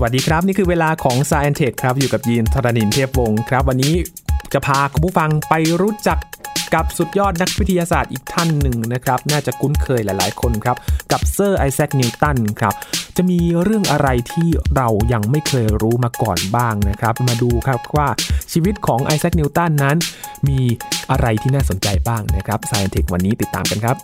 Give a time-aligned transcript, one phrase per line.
[0.00, 3.94] สวัสดีครับ นี่คือเวลาของ s าย n อนเทครับ อยู่กับยีนทรณินเทพวงศ์ครับ วันนี้
[4.52, 6.18] จะพาคุณผู้ฟังไปรู้จัก
[6.74, 10.76] กับสุดยอดนักวิทยาศาสตร์อีกท่านหนึ่งนะครับ น่าจะคุ้นเคยหลายๆคนครับ
[11.12, 12.74] กับเซอร์ไอแซคนิวตันครับ
[13.16, 18.08] จะมีเรื่องอะไรที่เรายังไม่เคยรู้มาก่อนบ้างนะครับ มาดูครับว่า
[18.52, 19.96] ชีวิตของไอแซคนิวตันนั้น
[20.48, 20.58] มี
[21.10, 23.96] อะไรที่น่าสนใจบ้างนะครับ s าย n อนเทควันนี้ติดตามกันครับ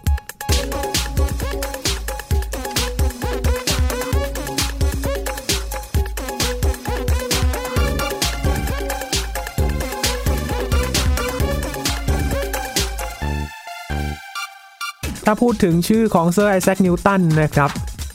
[15.24, 17.70] ถ้าพูดถึงชื่อของเซอร์ไอแซคนิวตันนะครับ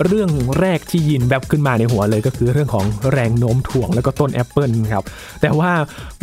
[0.05, 5.03] เรื่องแรกที่ยีนแบบขึ้นมาในหัวเลยก็คือเรื่องของแรงโน้มถ่วงแล้วก็ต้นแอปเปิลครับ
[5.41, 5.71] แต่ว่า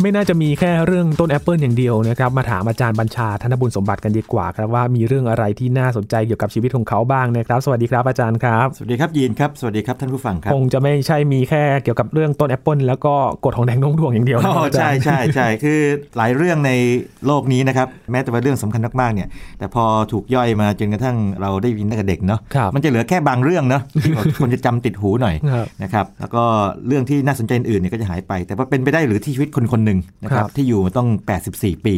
[0.01, 13.13] ไม่น่าจะมีแค่เรื่องต้นแอปเปิลอย่างเดียวนะครับมาถามอาจารย์บัญชาธนบุญสมบัติกันดีกว่าครับว่ามีเรื่องอะไรที่น่าสนใจเกี่ยวกับชีวิตของเขาบ้างนะครับสวัสดีครับอาจารย์ครับสวัสดีครับยีนครับสวัสดีครับท่านผู้ฟังครับคงจะไม่ใช่มีแค่เกี่ยวกับเรื่องต้นแอปเปิลแล้วก็
[13.45, 15.79] กฎของแรงโน้มถ่วงอย่างเดียวนะครับอาจาใช่รย์ อ๋อใช่ใช่ใช่คือ
[16.17, 16.71] หลายเรื่องใน
[17.25, 19.27] โลกนี้นะครับแม้แต่ว่าเรื่องสำคัญมากๆเนี่ย
[19.59, 26.43] แต่พอถูกย่อยมาจนกระทั่งเราได้ยินตั้งแต่เด็กเนาะครับมันจะเหลือแค่บางเรื่องเนาะที่คนจะจำติดหูหน่อยครับนะครับแล้วก็
[26.87, 31.09] เรื่องที่น่าสนใจอื่นๆเนี่ยก็จะหายไป แต่ว่าเป็นไปได้หรือที่ชีวิตคนคนหนึ่งนะครับครับที่อยู่มาต้อง
[31.47, 31.95] 84 ปี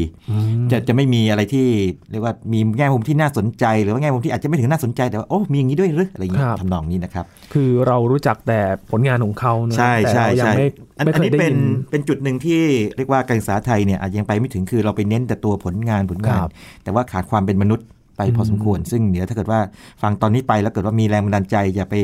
[0.71, 1.67] จะจะไม่มีอะไรที่
[2.11, 8.59] เรียกว่ามีแง่มุมที่น่าสนใจ หรือว่าแง่มุมที่อาจจะไม่ถึงน่าสนใจแต่ว่าโอ้มีอย่างนี้ด้วยหรืออะไรอย่างนี้ครับทำนองนี้นะครับคือเรารู้จักแต่
[8.91, 10.67] ผลงานของเขานะใช่แต่ใช่เรายังใช่ไม่
[10.97, 11.57] อันไม่อัเคนยนี้ได้เป็ยินน
[11.91, 12.61] เป็นจุดหนึ่งที่
[12.97, 16.51] เรียกว่าการศึกษาไทยเนี่ยอาจจะยังไปไม่ถึงคือเราไปเน้นแต่ตัวผลงานผลงานครับ
[16.83, 17.85] แต่ว่าขาดความเป็นมนุษย์
[18.19, 19.59] ไปพอสมควร ซึ่งเดี๋ยวถ้าเกิดว่า
[20.01, 21.95] ฟังตอนนี้ไปแล้วเกิดว่ามีแรงบันดาลใจอยากไป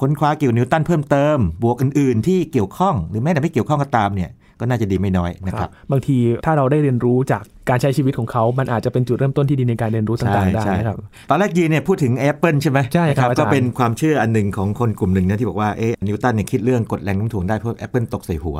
[0.00, 10.96] ค้นคว้าเกี่ยวกับนิวตันเพิ่มเติม บวกอื่น ๆ ที่เกี่ยวข้องหรือแม้แต่ไม่เกี่ยวข้องก็ตามเนี่ยก็น่าจะดีไม่น้อยนะครับ บางทีถ้าเราได้เรียนรู้จาก การใช้ชีวิตของเขามันอาจจะเป็นจุดเริ่มต้นที่ดีในการเรียนรู้ต่างๆได้นะครับ
[11.30, 18.56] ตอนแรกยีนเนี่ยพูดถึงแอปเปิลใช่ไหมใช่ครับนะอาจารย์ก็เป็นความเชื่ออันหนึ่งของคนกลุ่มหนึ่งนะที่บอกว่าเอ๊ะนิวตันเนี่ยคิดเรื่องกฎแรงโน้มถ่วงได้เพราะแอปเปิลตกใส่หัว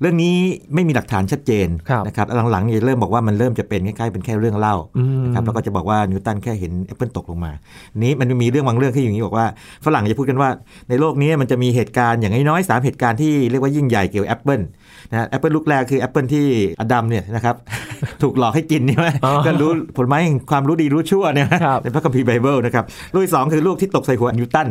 [0.00, 0.36] เรื่องนี้
[0.74, 7.52] ไม่มีหลักฐานชัดเจนครับนะครับหลังๆเนี่ยเริ่มบอกว่ามันเริ่มจะเป็นใกล้ๆเป็นแค่เรื่องเล่าอืมนะครับแล้วก็จะบอกว่านิวตันแค่เห็นแอปเปิลตกลงมา
[7.98, 9.46] นี้มันมีเรื่องบางเรื่องที่อย่างนี้บอกว่า
[9.84, 10.50] ฝรั่งจะพูดกันว่า
[10.88, 14.60] ในโลกนี้มันจะมีเหตุการณ์อย่างน้อยๆสามเหตุการณ์ที่เรียกว่ายิ่งใหญ่เกี่ยวกับแอปเปิล
[15.10, 16.44] นะฮะแอปเปิลลูกแรกคือแอปเปิลที่
[16.80, 17.56] อดัมเนี่ยนะครับ
[18.22, 24.68] ถูกหลอกให้กินใช่ไหมอ๋อก็รู้ผลไม้แห่งความรู้ดีรู้ชั่วเนี่ยครับในพระคัมภีร์ไบเบิลนะครับลูกที่สองคือลูกที่ตกใส่หัวนิวตัน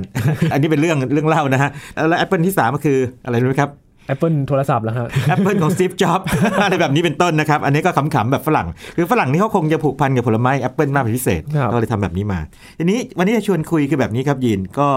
[0.54, 1.70] อันนี้เป็นเรื่องเรื่องเล่านะฮะ
[2.10, 3.72] แล้วแอปเปิลที่สามก็คืออะไรรู้ไหมครับ
[4.14, 6.26] Apple โทรศัพท์แล้วฮะแอปเปิลของ Steve Jobs
[6.64, 12.40] อะไรแบบนี้เป็นต้นนะครับ อันนี้ก็ขำๆแบบฝรั่ง คือฝรั่งนี่เขาคงจะผูกพันกับผลไม้แอปเปิลมากเป็นพิเศษครับก็เลยทำแบบนี้มา
[12.78, 14.88] ทีนี้วันนี้จะชวนคุยคือแบบนี้ครับยีนก็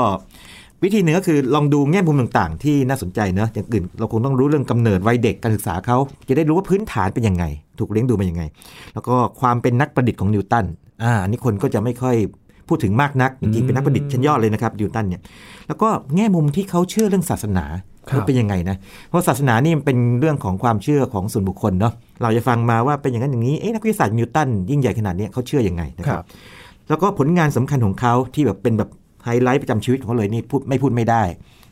[0.84, 5.96] วิธีหนึ่งก็คือลองดูแง่มุมต่างๆ ที่น่าสนใจเนอะอย่างอื่นเราคงต้องรู้เรื่องกำเนิดวัยเด็กการศึกษาเขา
[6.28, 7.44] จะได้รู้ว่าพื้นฐานเป็นยังไง
[7.78, 8.42] ถูกเลี้ยงดูมายังไง
[8.94, 10.64] แล้วก็ความเป็นนักประดิษฐ์ของนิวตัน
[11.02, 12.16] อ่าอันนี้คนก็จะไม่ค่อย
[12.68, 15.20] พูดถึงมากนักจริงๆเป็นนักประดิษฐ์ชั้นยอดเลยนะครับนิวตันเนี่ย
[15.68, 17.64] แล้วก็แง่มุมที่เขาเชื่อเรื่องศาสนา
[18.08, 18.76] ครับว่าเป็นยังไงนะ
[19.08, 26.26] เพราะศาสนานี่มันเป็นเรื่องของความเชื่อของส่วนบุคคลเนาะ เราจะฟังมาว่าเป็นอย่างนั้นอย่างนี้ เอ๊ะนักวิทยาศาสตร์นิวตันยิ่งใหญ่ขนาดนี้เขาเชื่อยังไงนะคครัรับบ
[26.88, 28.90] แล้วก็ผลงานสำคัญของเขาที่แบบเป็นแบบ
[29.24, 31.22] ไฮไลท์ประจำชีวิตของเขาเลยนี่พูดไม่พูดไม่ได้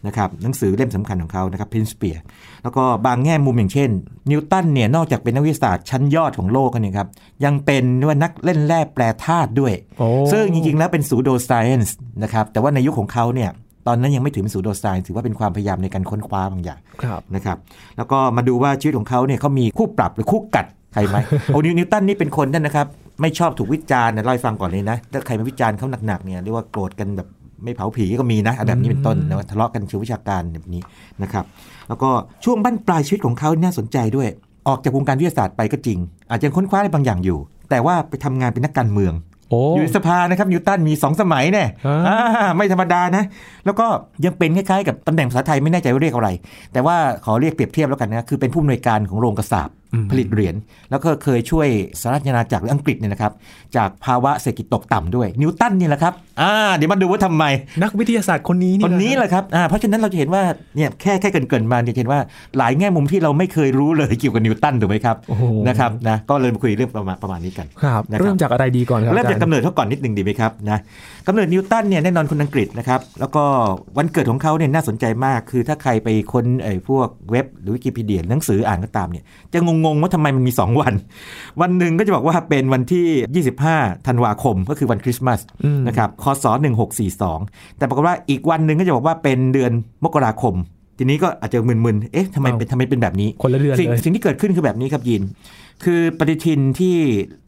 [0.07, 2.17] นะครับหนังสือเล่มสำคัญของเขานะครับพินสเปีย
[2.63, 3.91] แล้วก็บางแง่มุมอย่างเช่น
[4.31, 7.09] นิวตันเนี่ยนอกจากเป็นนักวิทยาศาสตร์ชั้นยอดของโลกแล้วเนี่ยครับ
[7.45, 13.51] ยังเป็นว่านักเล่นแร่แปรธาตุด้วยโอ้ซึ่งจริง ๆ แล้วเป็นสูโดไซเอนส์นะครับแต่ว่าในยุคของเขาเนี่ย
[13.87, 17.59] ตอนนั้นยังไม่ถึงสูโดไซน์ถือว่าเป็นความพยายามในการค้นคว้าบางอย่างครับนะครับ
[17.97, 22.87] แล้วก็มาดูว่าชีวิตของเขาเนี่ยเขามีคู่ปรับหรือคู่กัดใครไหมโอ้นิวนิวตันนี่เป็นคนนั่นนะครับ
[23.21, 27.29] ไม่ชอบถูกวิจารณ์นะเล่าให้ฟังก่อนเลยนะถ้าใครมาวิจารณ์เขาหนักๆเนี่ยเรียกว่าโกรธกันแบบ
[27.65, 30.83] ไม่เผาผีก็มีนะอันแบบนี้เป็นต้นนะว่าทะเลาะกันเชิงวิชาการแบบนี้
[31.23, 31.45] นะครับ
[31.89, 32.11] แล้วก็
[32.45, 34.29] ช่วงบั้นปลายชีวิตของเขาน่าสนใจด้วย
[34.69, 35.99] ออกจากวงการวิทยาศาสตร์ไปก็จริง
[36.31, 37.39] อาจจะค้นคว้าอะไรบางอย่างอยู่
[37.71, 39.13] แต่ว่าไปทำงานเป็นนักการเมือง
[39.51, 43.25] โอ้อยู่ในสภานะครับนิวตันมี 2 สมัยเนี่ยฮะอ่าไม่ธรรมดานะ
[43.65, 43.87] แล้วก็
[44.25, 46.31] ยังเป็นคล้ายๆกับตำแหน่งภาษาไทยไม่แน่ใจว่าเรียกอะไร
[46.73, 49.69] แต่ว่าขอเรียกเปรียบเทียบแล้วกันนะคือเป็นผู้อำนวยการของโรงกระสาบ
[50.11, 50.55] ผลิตเหรียญ
[50.91, 51.69] แล้วก็เคยช่วย
[52.01, 53.33] สหราชอาณาจักรหรืออังกฤษเนี่ยนะครับ
[53.77, 57.45] จากภาวะเศรษฐกิจตกต่ำด้วย นิวตันนี่แหละครับอ่าเดี๋ยวมาดูว่าทำไม
[57.83, 60.43] นักวิทยาศาสตร์คนนี้นี่คนนี้แหละครับอ่าเพราะฉะนั้นเราจะเห็นว่า
[60.77, 62.21] เนี่ยแค่แค่เกรินๆมาเนี่ยจะเห็นว่า
[62.59, 70.79] หลายแง่มุมที่เราไม่เคยรู้เลยเกี่ยวกับนิวตันถูกไหมครับโอ้โหนะครับนะก็เลยมาคุยเรื่องประมาณประมาณนี้กันครับนะครับเริ่มจากอะไรดีก่อนครับเริ่มจากอจกำเนิดเขาก่อนนิดหนึ่งดีไหมครับนะ
[71.27, 73.45] กำเนิดนิวตันเนี่ยแน่นอนคนอังกฤษนะครับแล้วก็
[73.97, 80.95] วันเกิดของเขาเนี่ยน่าสนใจมากคือถ้าใครไปค้นไอ้พวกเว็บหรือวิกิพีเดียหนังสืออ่านก็ตามเนี่ยจะงงๆว่าทำไมมันมี 2 วัน
[81.61, 83.45] วันหนึ่งก็จะบอกว่าเป็นวันที่
[83.75, 86.45] 25 ธันวาคมก็คือวันคริสต์มาสอืมนะครับคศ
[87.11, 89.73] 1642 แต่ปรากฏว่าอีกวันหนึ่งก็จะบอกว่าเป็นเดือน
[90.05, 90.55] มกราคม
[90.99, 95.23] จทีนี้ก็อาจจะมึนๆ เอ๊ะทำไมเป็นทำไมเป็นแบบนี้คนละเดือนสิ่งเลยสิ่งที่เกิดขึ้นคือแบบนี้ครับยิน
[95.85, 96.95] คือปฏิทินที่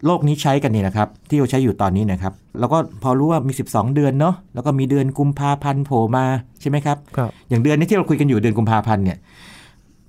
[0.06, 6.25] โลกนี้ใช้กันเนี่ยนะครับ ที่เราใช้อยู่ตอนนี้นะครับ แล้วก็พอรู้ว่ามี 12 เดือนเนาะแล้วก็มีเดือนกุมภาพันธ์โผล่มา
[6.60, 9.19] ใช่ไหมครับครับอย่างเดือนนี้ที่เราคุยกันอยู่เดือนกุมภาพันธ์เนี่ย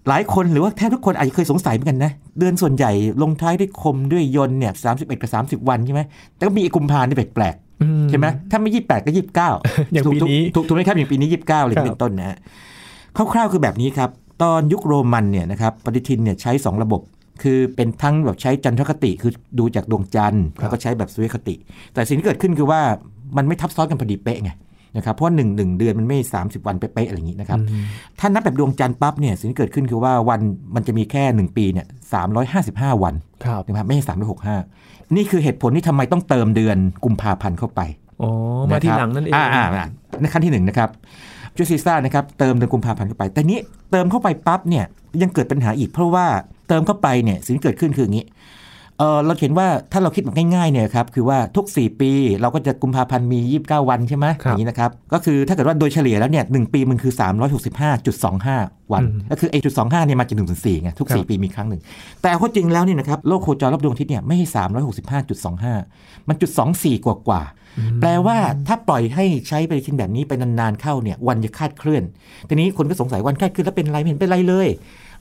[0.07, 2.91] หลายคนหรือว่าแทบทุกคนอาจจะเคยสงสัยเหมือนกันนะ เดือนส่วนใหญ่
[3.21, 6.01] ลงท้ายด้วยคมด้วยยนต์เนี่ยสามสิบเอ็ดกับสามสิบวันใช่ไหม
[6.35, 9.49] แต่ก็มีไอ้กุมภานี่แปลกๆอืใช่ไหมถ้าไม่ยี่แปดก็ยี่บเก้า
[9.93, 12.37] อย่างปีนี้ถูกถูกไหมครับอย่างปีนี้ยี่บเก้าเลยครับเป็นต้นนะฮะ
[13.33, 14.09] คร่าวๆคือแบบนี้ครับ
[14.43, 17.01] ตอนยุคโรมันเนี่ยนะครับปฏิทินเนี่ยใช้ 2 ระบบ
[17.43, 21.55] คือเป็นทั้งแบบใช้จันทรคติคือดูจากดวงจันทร์แล้วก็ใช้แบบสุริยคติ
[21.93, 22.81] แต่สิ่งที่เกิดขึ้นคือว่า
[23.37, 24.51] มันไม่ทับซ้อนกันพอดีเป๊ะไง
[24.95, 27.83] นะครับเพราะว่าหนึ่งหนึ่งเดือนมันไม่ 30 วันเป๊ะๆอะไรอย่างนี้นะครับอืม
[28.19, 30.39] ถ้านับแบบดวงจันทร์ปั๊บเนี่ยสิ่งที่เกิดขึ้นคือว่าวัน
[30.75, 31.87] มันจะมีแค่ 1 ปีเนี่ย
[32.43, 33.13] 355วัน
[33.45, 34.03] ครับนะครับไม่ใช่
[34.59, 37.81] 365นี่คือเหตุผลที่ทำไมต้องเติมเดือนกุมภาพันธ์เข้าไป
[38.21, 38.29] อ๋อ
[38.71, 39.87] มาทีหลังนั่นเองอ่าอ่าอ่า
[40.21, 40.89] ในขั้นที่หนึ่งนะครับ
[41.57, 43.59] จูซีซ่านะครับเติมเดือนกุมภาพันธ์เข้าไป แต่นี้
[43.91, 44.85] เติมเข้าไปปั๊บเนี่ย
[45.21, 46.25] ยังเกิดปัญหาอีกเพราะว่า
[46.67, 48.25] เติมเข้าไปเนี่ยสิ่งที่เกิดขึ้นคืออย่างนี้
[48.99, 52.11] เออเราเห็นว่าถ้าเราคิดแบบง่ายๆเนี่ยครับคือว่าทุก 4 ปี
[52.41, 57.13] เราก็จะกุมภาพันธ์มี 29 วันใช่ไหมครับอย่างนี้นะครับก็คือถ้าเกิดว่าโดยเฉลี่ยแล้วเนี่ยหปีมันคือ
[57.81, 61.81] 365.25 วันอืมก็คือไอ้จุดสองห้าเนี่ยมาจากหนึ่งถึงสี่ไงทุกครับ4ปีมีครั้งหนึ่ง
[62.21, 64.47] แต่เอาเข้าจริงแล้วเนี่ยนะครับโลกโคจรรอบดวงอาทิตย์เนี่ยไม่ใช่
[65.17, 68.37] 365.25มันจุด24กว่ากว่าๆแปลว่า
[68.67, 72.03] ถ้าปล่อยให้ใช้ไปทินแบบนี้ไปนานๆเข้าเนี่ยวันจะคลาดเคลื่อน
[72.49, 74.67] ทีนี้คนก็สงสัยวันคลาดเคลื่อนแล้วเป็นไรไม่เห็นเป็นไรเลย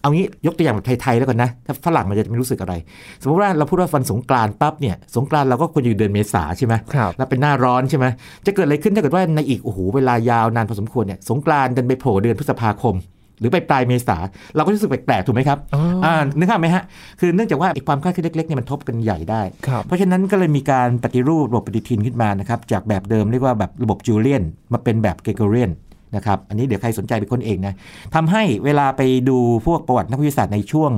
[0.05, 2.75] เอางี้ยกตัวอย่างแบบไทยๆแล้วกันนะ ถ้าฝรั่งมันจะไม่รู้สึกอะไร
[3.23, 8.07] สมมติว่าเราพูดว่าวันสงกรานต์ปั๊บเนี่ยสงกรานต์เราก็ควรอยู่เดือนเมษาใช่ไหมครับแล้วเป็นหน้าร้อนใช่ไหม
[8.47, 12.97] จะเกิดอะไรขึ้นถ้าเกิดว่าในอีกโอ้โหเวลายาวนานพอสมควรเนี่ยสงกรานต์ดันไปโผล่เดือนพฤษภาคม
[13.41, 14.17] หรือไปปลายเมษา
[14.57, 16.83] เราก็รู้สึกแปลกๆถูกไหมครับอ๋ออ่อ่านึกภาพไหมฮะ
[17.21, 24.43] คือเนื่องจากว่าไอ้ความคลาดเคลื่อนเล็กๆเนี่ยมันทบกันใหญ่ได้ครับเพราะฉะนั้นก็เลยมีการปฏิรูประบบปฏิทินขึ้นมานะครับ จากแบบเดิมเรียกว่าแบบระบบจูเลียน
[24.73, 25.71] มาเป็นแบบเกเกเรียน
[26.17, 27.75] นะครับ อันนี้เดี๋ยวใครสนใจไปค้นเองนะ
[28.15, 30.91] ทำให้เวลาไปดูพวกประวัตินักวิทยาศาสตร์ในช่วง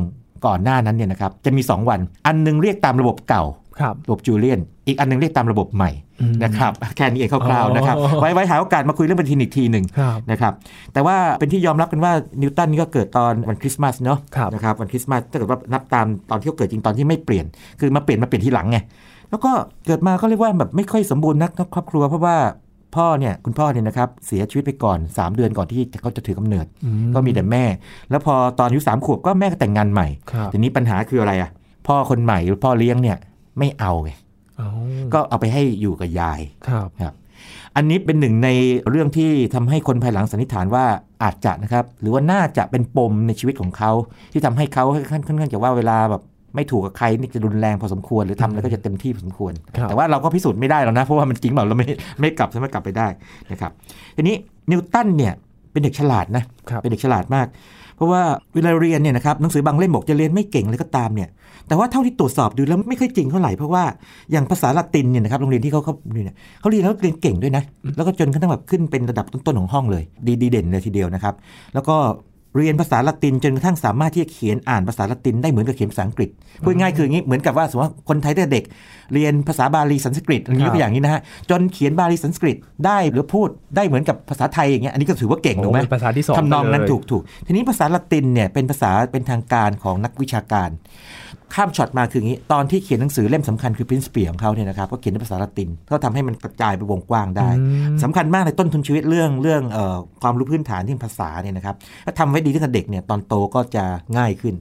[0.46, 3.44] ก่อนหน้านั้นเนี่ยนะครับ จะมี 2 วัน อันหนึงเรียกตามระบบเก่า
[3.80, 5.90] ครับระบบจูเลียน อีกอันหนึงเรียกตามระบบใหม่
[6.20, 10.52] อืมนะครับ แค่นี้เองคร่าวๆนะครับอ๋อไว้ไว้หาโอกาสมาคุยเรื่องปฏิทินอีกทีหนึ่งครับนะครับ
[10.92, 17.44] แต่ว่าเป็นที่ยอมรับกันว่านิวตันนี่ก็เกิดตอนวันคริสต์มาสเนาะครับนะครับ วันคริสต์มาสถ้าเกิดว่านับตามตอนที่เขาเกิดจริงตอนที่ไม่เปลี่ยน
[17.80, 18.78] คือมาเปลี่ยนมาเปลี่ยนทีหลังไง
[19.30, 19.52] แล้วก็
[19.86, 22.36] เกิดมาก็เรียกว่าแบบไม่ค่อยสมบูรณ์นักทั้งครอบครัวเพราะว่า
[22.94, 27.64] พ่อเนี่ยคุณพ่อเนี่ยนะครับเสียชีวิตไปก่อน 3 เดือนก่อนที่เขาจะถือกำเนิดอืก็มีแต่แม่
[28.10, 31.50] แล้วพอตอนอายุสามขวบก็แม่ก็แต่งงานใหม่ครับทีนี้ปัญหาคืออะไรอะ
[31.86, 33.16] พ่อคนใหม่หรือพ่อเลี้ยงเนี่ย
[33.58, 34.10] ไม่เอาไง
[34.58, 34.68] เอา
[35.14, 37.14] ก็เอาไปให้อยู่กับยายครับครับ
[37.76, 38.48] อันนี้เป็นหนึ่งใน
[38.90, 40.84] เรื่องที่ทำให้คนภายหลังสันนิษฐานว่า
[41.22, 43.92] อาจจะนะครับ หรือว่าน่าจะเป็นปมในชีวิตของเขา
[44.32, 46.22] ที่ทำให้เขาค่อนข้างจะว่าเวลาแบบ
[46.56, 51.86] ไม่ถูกกับใครนี่จะรุนแรงพอสมควร หรือทำอะไรก็จะเต็มที่พอสมควรครับแต่ว่าเราก็พิสูจน์ไม่ได้หรอกนะ เพราะว่ามันจริงเปล่าเราไม่
[52.20, 53.06] ไม่กลับสามารถกลับไปได้
[53.52, 53.72] นะครับ
[54.16, 54.36] ทีนี้
[54.70, 55.32] นิวตันเนี่ย
[55.72, 57.46] เป็นเด็กฉลาดนะครับเป็นเด็กฉลาดมาก
[57.96, 58.22] เพราะว่า
[58.54, 61.28] เวลาเรียนเนี่ยนะครับหนังสือบางเล่มบอกจะเรียนไม่เก่งเลยก็ตามเนี่ย
[61.68, 63.84] แต่ว่าเท่าที่ตรวจสอบดูแล้วไม่ค่อยจริงเท่าไหร่เพราะว่า
[64.32, 67.62] อย่างภาษาละตินเนี่ยนะครับโรงเรียนที่เขาเขาเรียนเนี่ยเขาเรียนแล้วเรียนเก่งด้วยนะ
[67.96, 71.34] แล้วก็จนกระทั่งแบบขึ้นเป็นระดับต้นๆของห้องเลย ดีดีเด่นเลยทีเดียวนะครับ
[71.74, 71.96] แล้วก็
[72.56, 76.30] เรียนภาษาละตินจนกระทั่งสามารถที่จะเขียนอ่านภาษาละตินได้เหมือนกับเขียนภาษาอังกฤษ
[76.64, 78.64] พูดง่ายๆคืออย่างนี้เหมือนกับว่าสมมติว่าคนไทยตั้งแต่เด็ก
[79.14, 81.20] เรียนภาษาบาลีสันสกฤตอย่างนี้ครับตัวอย่างนี้นะฮะ
[81.50, 82.56] จนเขียนบาลีสันสกฤต
[82.86, 90.70] ได้หรือพูดได้เหมือนกับภาษาไทยอย่างเงี้ยอันนี้ก็ถือว่าเก่งถูกไหมโอ้เป็นภาษาที่สองทำนองนั้นไปเลยถูกถูกทีนี้ภาษาละตินเนี่ยเป็นภาษาเป็นทางการของนักวิชาการ
[91.54, 97.64] ข้ามช็อตมาคืออย่างนี้ ตอนที่เขียนหนังสือเล่มสำคัญคือ Prince เปียของเขาเนี่ยนะครับก็เขียนในภาษาละตินก็ทำให้มันกระจายไปวงกว้างได้อื
[97.94, 103.84] มสำคัญมากในต้นทุนชีวิตเรื่องเรื่องเออความรู้พื้นฐานที่เป็นภาษาเนี่ยนะครับถ้าทำไว้ดีตั้งแต่เด็กเนี่ยตอนโตก็จะ
[104.16, 104.56] ง่ายขึ้น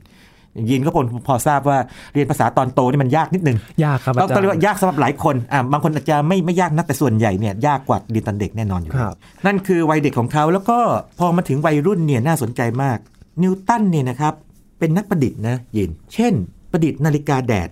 [0.69, 1.77] ยินก็พอพอทราบว่า
[2.13, 10.77] เรียนภาษาตอนโตนี่มันยากนิดนึงยากครับต้องอาจารต้องเรียกย์ว่ายากสำหรับหลายคนอ่าบางคนอาจจะไม่ไม่ยากนักแต่ส่วนใหญ่เนี่ยยากกว่าเรียนตอนเด็กแน่นอนอยู่ครับนั่นคือวัยเด็กของเขาแล้วก็
[11.19, 12.97] พอมาถึงวัยรุ่นเนี่ยน่าสนใจมาก
[13.41, 14.33] นิวตันเนี่ยนะครับ
[14.79, 16.33] เป็นนักประดิษฐ์นะยิน เช่น
[16.75, 17.69] ประดิษฐ์นาฬิกาแดด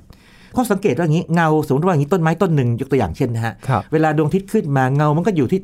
[0.56, 5.62] ข้อสังเกตว่าอย่างนี้เงาสมมติว่าอย่างนี้ต้นไม้ต้นหนึ่งยกตัวอย่างเช่นนะฮะครับเวลาดวงอาทิตย์ขึ้นมาเงามันก็อยู่ที่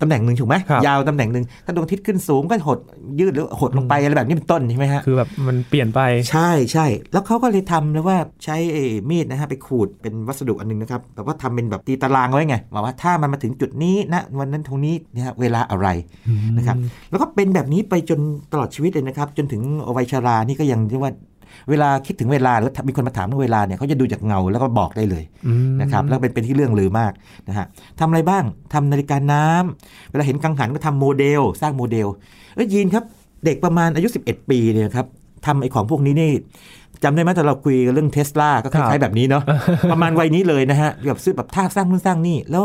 [0.00, 2.78] ตำแหน่งหนึ่งถูกไหมครับยาวตำแหน่งหนึ่งถ้าดวงอาทิตย์ขึ้นสูงก็หด
[3.20, 15.88] ยืดหรือหดลงไปอะไรแบบนี้เป็นต้นใช่ไหมฮะคือแบบมันเปลี่ยนไปใช่ใช่แล้วเขาก็เลยทำเลยว่าใช้ไอ้มีดนะฮะไปขูดเป็นวัสดุอันหนึงนะครับแต่ว่าทำเป็นแบบตีตารางไว้ไงบอกว่าถ้ามันมาถึงจุดนี้นะวันนั้นตรงนี้นะฮะเวลาอะไร
[16.56, 16.76] นะครับ
[17.10, 18.20] แล้วก็เป็นแบบนี้ไปจน
[18.52, 19.62] ตลอดชีวิตเลยนะครับ จนถึง
[19.96, 21.12] วัยชรานี่ก็ยังเรียกว่า
[21.70, 27.12] เวลาคิดถึงเวลาหรือมีคนมาถามเรื่องเวลาเนี่ยเขาจะดูจากเงาแล้วก็บอกได้เลยอืมนะครับแล้วเป็นเป็นที่เรื่องลือมาก
[27.48, 27.66] นะฮะ
[28.00, 32.08] ทำอะไรบ้างทำนาฬิกาน้ำเวลาเห็นกังหันก็ทำโมเดล สร้างโมเดล
[32.54, 33.04] เอ้ยยีนครับ
[33.44, 35.06] เด็กประมาณอายุ 11 ปีเนี่ยครับ
[35.46, 36.30] ทำไอ้ของพวกนี้นี่
[37.04, 39.42] จำได้ไหมตอนเราคุยกันเรื่องเทสลาก็คครัล้ายบๆแบบนี้เนาะ
[39.92, 42.64] ประมาณวัยนี้เลยนะฮะแบบซื้อแบบท่าสร้างนู่นสร้างนี่ แล้ว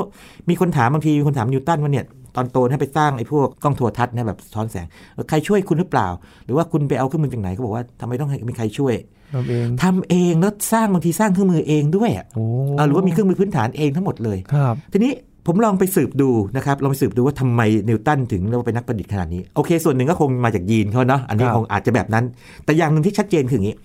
[0.50, 2.06] มีคนถามบางทีมีคนถามนิวตันว่าเนี่ย
[2.38, 6.08] ตอนโตให้ไปสร้างไอ้พวกกล้องโทรทัศน์นะแบบสะท้อนแสงเออใครช่วยคุณหรือเปล่า
[6.46, 8.94] หรือว่าคุณไปเอาเครื่องมือจากไหนเขาบอกว่าทำไมต้องให้มีใครช่วย
[9.34, 12.44] ทำเองทำเองแล้วสร้างบางทีสร้างเครื่องมือเองด้วยอะโอ้
[12.78, 15.14] อ่าหรือว่ามีเครื่องมือพื้นฐานเองทั้งหมดเลยครับทีนี้
[15.50, 22.26] ผมลองไปสืบดูนะครับลองไปสืบดูว่าทำไมนิวตันถึงเรียกว่าเป็นนักประดิษฐ์ขนาดนี้ โอเค ส่วนหนึ่งก็คงมาจากยีนเขาเนาะอันนี้ครับคงอาจจะแบบนั้น
[22.66, 23.78] แต่อย่างหนึ่งที่ชัดเจนคืออย่างนี้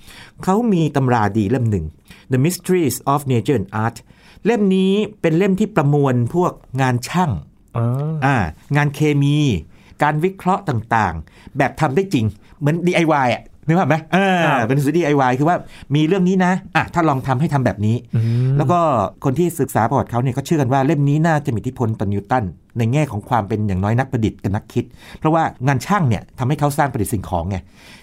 [0.45, 1.85] เขามีตำราดีเล่มหนึ่ง
[2.33, 3.97] The Mysteries of Nature and Art
[4.47, 7.31] เล่มนี้เป็นเล่มที่ประมวลพวกงานช่าง
[7.77, 8.37] อ่าอ่า
[8.77, 9.37] งานเคมี
[10.03, 12.25] การวิเคราะห์ต่างๆ แบบทำได้จริง
[12.61, 14.19] เหมือน DIY อะนึกภาพไหมเอ
[14.59, 15.57] อเป็นหนังสือ DIY คือว่า
[15.95, 18.81] มีเรื่องนี้นะอะถ้าลองทำให้ทำแบบนี้อืมแล้วก็
[19.25, 22.45] คนที่ศึกษาประวัติเขาเนี่ยเขาเชื่อกันว่าเล่มนี้น่าจะมีอิทธิพลต่อนิวตัน
[22.79, 24.85] ในแง่ของความเป็นอย่างน้อยนักประดิษฐ์กับนักคิด
[25.19, 27.57] เพราะว่างานช่างเนี่ยทำให้เขาสร้างประดิษฐ์สิ่งของไง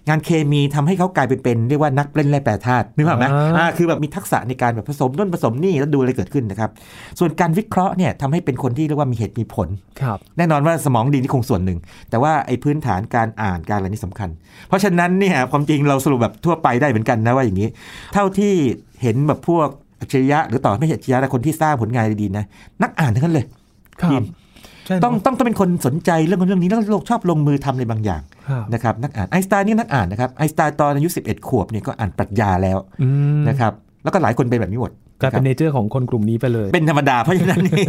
[0.07, 6.69] งานเคมีทำให้เขากลายเป็นเป็นเรียกว่านักเล่นแร่แปรธาตุนึกภาพไหมอ่าอ่าคือแบบมีทักษะในการแบบผสมนู่นผสมนี่แล้วดูอะไรเกิดขึ้นนะครับ
[7.19, 9.67] ส่วนการวิเคราะห์เนี่ยทำให้เป็นคนที่เรียกว่ามีเหตุมีผล
[10.01, 14.29] ครับแน่นอนว่าสมองดีนี่คงส่วนหนึ่ง แต่ว่าไอ้พื้นฐานการอ่านการอะไรนี่สำคัญ
[14.67, 17.67] เพราะฉะนั้นเนี่ยความจริงเราสรุปแบบทั่วไปได้เหมือนกันนะว่าอย่างนี้
[18.13, 18.53] เท่าที่
[19.01, 19.67] เห็นแบบพวก
[19.99, 22.45] อัจฉริยะหรือต่อไม่ใช่อัจฉริยะแต่คนที่สร้างผลงานดีๆนะ
[22.81, 23.45] นักอ่านทั้งนั้นเลย
[24.01, 24.48] ครับยินใช่
[25.03, 37.85] ต้องต้องต้องเป็นคนสนใจเรื่องเรื่องนี้แล้วโลกชอบลงมือทำในบางอย่างครับนะครับนักอ่านไอน์สไตน์นี่นักอ่านนะครับไอน์สไตน์ตอนอายุ11 ขวบเนี่ยก็อ่านปรัชญาแล้วอืมนะครับแล้วก็หลายคนเป็นแบบนี้หมด กลายเป็น nature ของคนกลุ่มนี้ไปเลย เป็นธรรมดาเพราะฉะนั้นนี่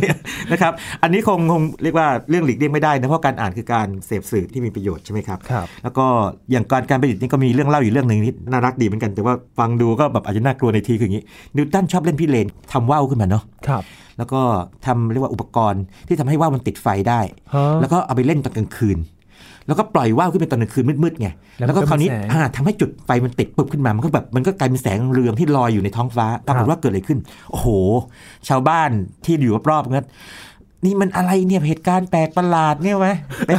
[0.53, 0.73] นะครับ
[1.03, 6.07] อันนี้คงคงเรียกว่าเรื่องหลีกเลี่ยงไม่ได้นะเพราะการอ่านคือการเสพสื่อที่มีประโยชน์ใช่ไหมครับครับ แล้วก็
[6.51, 11.25] อย่างการการประดิษฐ์นี่ก็มีเรื่องเล่าอยู่เรื่องหนึ่งที่น่ารักดีเหมือนกันแต่ว่าฟังดูก็แบบอาจจะน่ากลัวในทีคืออย่างนี้
[11.57, 13.83] นิวตันชอบเล่นพิเรนทำว่าวขึ้นมาเนาะครับ
[14.19, 14.41] แล้วก็
[14.87, 17.21] ทำเรียกว่าอุปกรณ์ที่ทำให้ว่าวมันติดไฟได้
[17.55, 18.99] ฮะแล้วก็เอาไปเล่นตอนกลางคืน
[19.71, 27.19] แล้วก็ปล่อยว่าวขึ้นไปตอนกลางคืนมืดๆไงแล้วมันแล้วก็คราวนี้ก็เป็นแสงอ่าทำให้จุดไฟมันติดปุ๊บขึ้นมามันก็แบบมันก็กลายเป็นแสงเรืองที่ลอยอยู่ในท้องฟ้าปรากฏว่าเกิดอะไรขึ้น
[27.51, 27.69] โอ้โห
[28.49, 28.91] ชาวบ้าน
[29.25, 30.09] ที่อยู่รอบๆงั้น
[30.85, 33.15] นี่มันอะไรเนี่ยเหตุการณ์แปลกประหลาดเนี่ยวะ
[33.47, 33.59] เป็น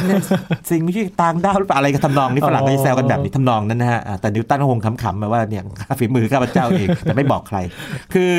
[0.70, 5.62] สิ่งไม่ใช่ต่างดาวหรือเปล่าอะไรกับทำนองนี้ฝรั่งก็จะแซวกันแบบนี้ทำนองนั้นนะฮะอ่าแต่นิวตันก็คงขำๆมาว่าเนี่ย
[5.98, 7.58] ฝีมือข้าพเจ้าเองแต่ไม่บอกใคร
[8.12, 8.32] คือ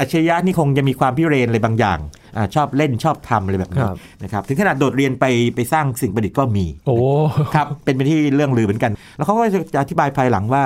[0.00, 2.19] อัจฉริยะนี่คงจะมีความพิเรนอะไรบางอย่างอา
[2.54, 6.96] ชอบเล่นชอบทำอะไรแบบนี้ครับนะครับถึงขนาดโดดเรียนไปไปสร้างสิ่งประดิษฐ์ก็มีโอ้
[7.54, 9.42] ครับเป็นไปที่เรื่องลือเหมือนกัน แล้วเขาก็
[9.74, 10.64] จะอธิบายภายหลังว่า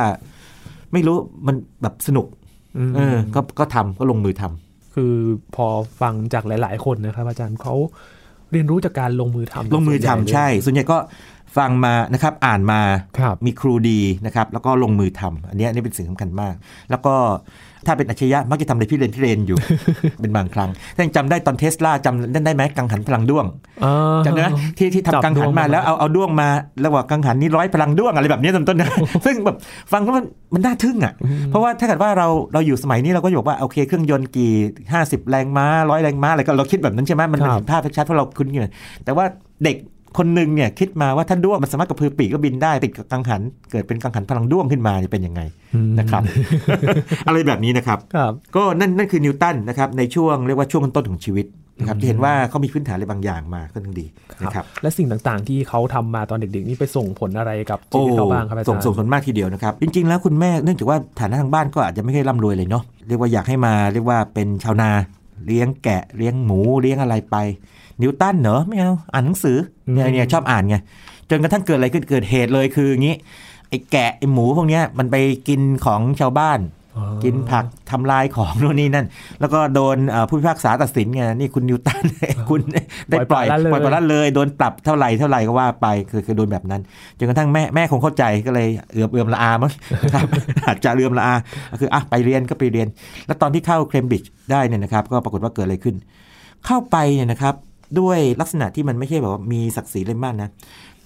[0.93, 1.17] ไม่รู้
[1.47, 2.27] มันแบบสนุก
[2.89, 5.15] มเออก็ก็ทำก็ลงมือทำคือ
[5.57, 5.67] พอ
[6.01, 7.75] ฟังจากหลาย ๆ คนนะครับ อาจารย์เขา
[8.53, 10.97] เรียนรู้จากการลงมือทำลงมือทำใช่ ส่วนใหญ่ก็
[11.57, 12.81] ฟังมานะครับอ่านมา
[13.19, 16.55] ครับมีครูดีนะครับ แล้วก็ลงมือทำอันเนี้ยอันนี้เป็นสิ่งสำคัญมาก
[16.91, 17.15] แล้วก็
[17.87, 19.59] ถ้าเป็นอัจฉริยะมักจะทำในพี่เรนพี่เรนอยู่
[20.21, 23.47] เป็นบางครั้งถ้ายังจำได้ตอนเทสลาจำได้ไหมกังหันพลังด้วง
[23.85, 24.49] อ่าจำได้ไหม
[24.79, 26.49] ที่ที่จับทำกังหันด้วงมามาแล้วเอาเอาด้วงมา
[26.81, 28.89] แล้วว่ากังหันนี้ร้อยพลังด้วงอะไรแบบนี้ต้นต้นนะ
[29.27, 29.57] ซึ่งแบบ
[29.93, 30.25] ฟังแล้วมัน
[30.55, 31.13] มันน่าทึ่งอะ
[31.51, 34.53] เพราะว่าถ้าเกิดว่าเราเราอยู่สมัยนี้เราก็จะบอกว่าโอเคเครื่องยนต์กี่
[34.93, 38.73] 50 แรงม้าร้อยแรงม้าอะไรก็เราคิดแบบนั้นใช่ไหมมันครับเห็นภาพชัดเพราะเราคุ้นกัน
[39.05, 39.25] แต่ว่า
[39.65, 39.77] เด็ก
[40.19, 45.41] คนหนึ่งเนี่ยคิดมาว่าถ้าด้วงมันสามารถกระพือปีกก็บินได้ติดกับกังหัน เกิดเป็นกังหันพลังด้วงขึ้นมาจะเป็นยังไง
[45.75, 46.23] อืมนะครับ
[47.27, 51.47] อะไรแบบนี้นะครับครับ ก็นั่นนั่นคือนิวตันนะครับในช่วงเรียกว่าช่วงต้นๆของชีวิต
[51.79, 54.07] นะครับที่เห็นว่าเขามีพื้นฐานอะไรบางอย่างมาก็ทั้งดี
[54.43, 64.91] นะครับและสิ่งต่างๆที่เขาทำมาตอนเด็กๆ นี่ไปส่งผลอะไรกับชีวิตเขาบ้างครับอาจารส่งย์ส่งผลมากทีเดียวนะครับ จริงๆ แล้วคุณแม่เนื่องจากว่าฐานะทางบ้านก็อาจจะไม่ได้ร่ำรวยเลยเนาะเรียกว่าอยากให้มาเรียกว่าเป็นชาวนา
[65.47, 67.37] เลี้ยงแกะเลี้ยงหมูเลี้ยงอะไรไป
[68.03, 69.59] นิวตันเหรอไม่เอาอ่านหนังสือ
[69.93, 70.77] เนี่ยเนี่ยชอบอ่านไง
[71.31, 73.17] จนกระทั่งเกิดอะไรขึ้นเกิดเหตุเลยคืออย่างนี้
[73.69, 75.17] ไอ้แกะไอ้หมูพวกเนี้ยมันไป
[75.49, 76.61] กินของชาวบ้าน
[76.97, 79.07] อ๋อกินผักทำลายของโน่นนี่นั่น
[79.41, 82.05] แล้วก็โดนเอ่อผู้พิพากษาตัดสินไงนี่คุณนิวตัน
[82.51, 82.61] คุณ
[83.11, 86.81] ได้ปล่อยปล่อยปละละเลยปล่อยปละละเลยโดนปรับเท่าไหร่เท่าไหร่ก็ว่าไปคือคือโดนแบบนั้น
[87.19, 89.73] จนกระทั่งแม่แม่คงเข้าใจก็เลยเอือมเอือมละอามั้ง
[90.05, 90.27] นะครับ
[90.67, 91.35] อาจจะเอือมละอา
[91.71, 92.89] ก็คืออะไปเรียนก็ไปเรียน
[93.27, 95.97] แล้วตอนที่เข้าเคมบริดจ์ได้เนี่ยนะครับ ก็ปรากฏว่าเกิดอะไรขึ้น
[96.67, 97.55] เข้าไปเนี่ยนะครับ
[98.01, 100.49] ด้วยลักษณะที่มันไม่ใช่แบบว่ามีศักดิ์ศรีเลยมากนะ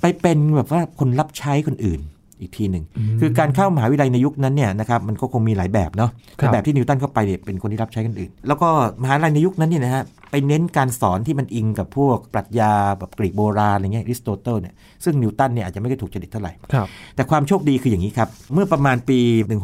[0.00, 2.02] ไปเป็นแบบว่าคนรับใช้คนอื่น
[2.40, 2.84] อีกทีหนึ่ง
[3.20, 8.68] คือการเข้ามหาวิทยาลัยในยุคนั้นเนี่ยนะครับมันก็คงมีหลายแบบเนาะครับแต่แบบที่นิวตันเข้าไปเนี่ยเป็นคนที่รับใช้คนอื่น แล้วก็
[9.02, 19.18] มหาวิทยาลัยในยุคนั้นเนี่ยนะฮะไปเน้นการสอนที่มันอิงกับพวกปรัชญาแบบกรีกโบราณอะไรเงี้ยอริสโตเติลเนี่ยซึ่งนิวตันเนี่ยอาจจะไม่ได้ถูกจริตเท่าไหร่ครับแต่ความโชคดีคืออย่างนี้ครับเมื่อประมาณปี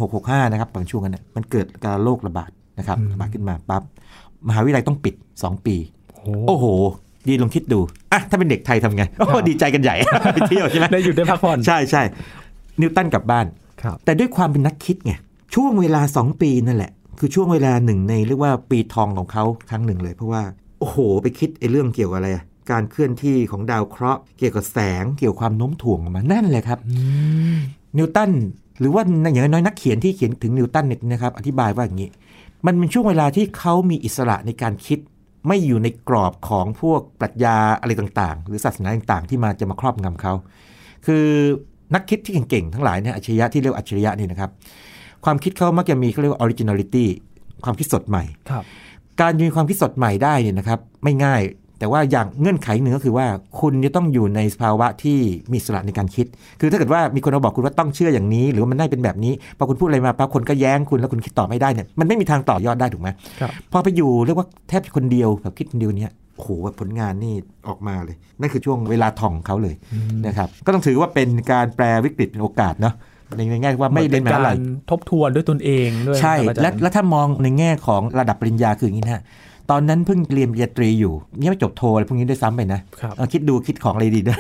[0.05, 3.83] 1665 นะครับบางช่วงนั้นนะมันเกิดการโรคระบาดนะครับอืมระบาดขึ้นมาปั๊บ
[4.49, 5.77] มหาวิทยาลัยต้องปิด 2 ปี
[6.15, 6.67] โอ้โอ้โห
[7.29, 7.81] ยีนลองคิดดู
[8.13, 9.97] อะถ้าเป็นเด็กไทยทำไงโอ้โหดีใจกันใหญ่
[10.35, 12.03] ไปเที่ยวใช่ไหมได้หยุดได้พักผ่อนใช่ใช่
[12.81, 13.47] นิวตันกลับบ้าน
[13.83, 15.13] ครับแต่ด้วยความเป็นนักคิดไง
[15.55, 20.43] ช่วงเวลา 2 ปีนั่นแหละ คือช่วงเวลาหนึ่งในเรียกว่าปีทองของเขาครั้งหนึ่งเลย เพราะว่า
[20.81, 26.97] โอ้โห ไปคิดไอ้เรื่องเกี่ยวกับอะไรอะการเคลื่อนที่ของดาวเคราะห์เกี่ยวกับแสงเกี่ยวกับความโน้มถ่วงออกมานั่นแหละครับอื
[27.55, 27.57] ม
[27.97, 28.31] นิวตัน
[28.81, 29.03] หรือว่า
[29.33, 32.11] อย่างน้อยนักเขียนที่เขียนถึงนิวตันเนี่ยนะครับ อธิบายว่าอย่างนี้
[32.67, 34.99] มันเป็นช่วงเวลาที่เขามีอิสระในการคิด
[35.49, 40.33] ไม่อยู่ในกรอบของพวกปรัชญาอะไรต่างๆ หรือศาสนาต่างๆ ที่มาจะมาครอบงำเขา
[41.07, 41.25] คือ
[41.95, 44.51] นักคิดที่เก่งๆ ทั้งหลายเนี่ยอัจฉริยะที่เรียกว่าอัจฉริยะนี่นะครับ
[45.25, 47.07] ความคิดเขามักจะมีเขาเรียกว่า originality
[47.65, 48.65] ความคิดสดใหม่ครับ
[49.21, 51.43] การมีความคิดสดใหม่ได้เนี่ยนะครับ ไม่ง่าย
[51.85, 53.27] แต่ว่าอย่างเงื่อนไขหนึ่งก็คือว่า
[53.61, 55.19] คุณจะต้องอยู่ในสภาวะที่
[55.51, 56.27] มีอิสระในการคิด
[56.61, 63.09] คือถ้าเกิดว่ามีคนมาบอกคุณว่าต้องเชื่ออย่างนี้ หรือว่ามันได้เป็นแบบนี้พอคุณพูดอะไรมาปั๊บคนก็แย้งคุณแล้วคุณคิดต่อไม่ได้เนี่ยมันไม่มีทางต่อยอดได้ถูกไหม
[63.41, 67.35] ครับพอไปอยู่เรียกว่าแทบจะคนเดียวแบบคิดคนเดียวเนี่ยโอ้โหแบบผลงานนี่
[67.69, 69.75] ออกมาเลย นั่นคือช่วงเวลาทองของเขาเลย
[70.27, 72.95] นะครับก็ต้องถือว่าเป็นการแปลวิกฤตเป็นโอกาสเนาะ
[73.37, 79.23] ในในแง่ว่าไม่เรียนมหาลัยหมือนป็นการทบทวนด้วยตนเองด้วยใช่ครับอาจารย์และและถ้ามองในแง่ของระดับปริญญาคืออย่างนี้นะฮะ
[79.71, 84.39] ตอนนั้นเพิ่งเรียนปริญญาตรีอยู่ยังไม่จบโทอะไรพวกนี้ด้วยซ้ำไปนะครับเออคิดดูคิดของอะไรดีนะ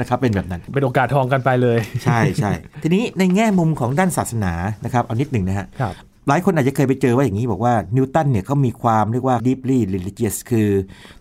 [0.00, 2.50] นะครับเป็นแบบนั้น เป็นโอกาสทองกันไปเลย ใช่ใช่
[2.82, 4.52] ทีนี้ในแง่มุมของด้านศาสนา
[4.84, 5.94] นะครับเอานิดหนึ่งนะฮะครับ
[6.28, 10.68] หลายคนอาจจะเคยไปเจอว่าอย่างนี้บอกว่านิวตันเนี่ยเขามีความเรียกว่า deeply religious คือ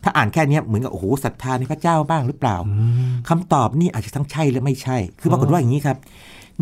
[0.03, 2.58] ถ้าอ่านแค่เนี้ยเหมือนกับโอ้โหศรัทธาในพระเจ้าบ้างหรือเปล่า
[3.29, 5.98] คำตอบนี่อาจจะทั้งใช่และไม่ใช่ คือปรากฏว่าอย่างนี้ครับ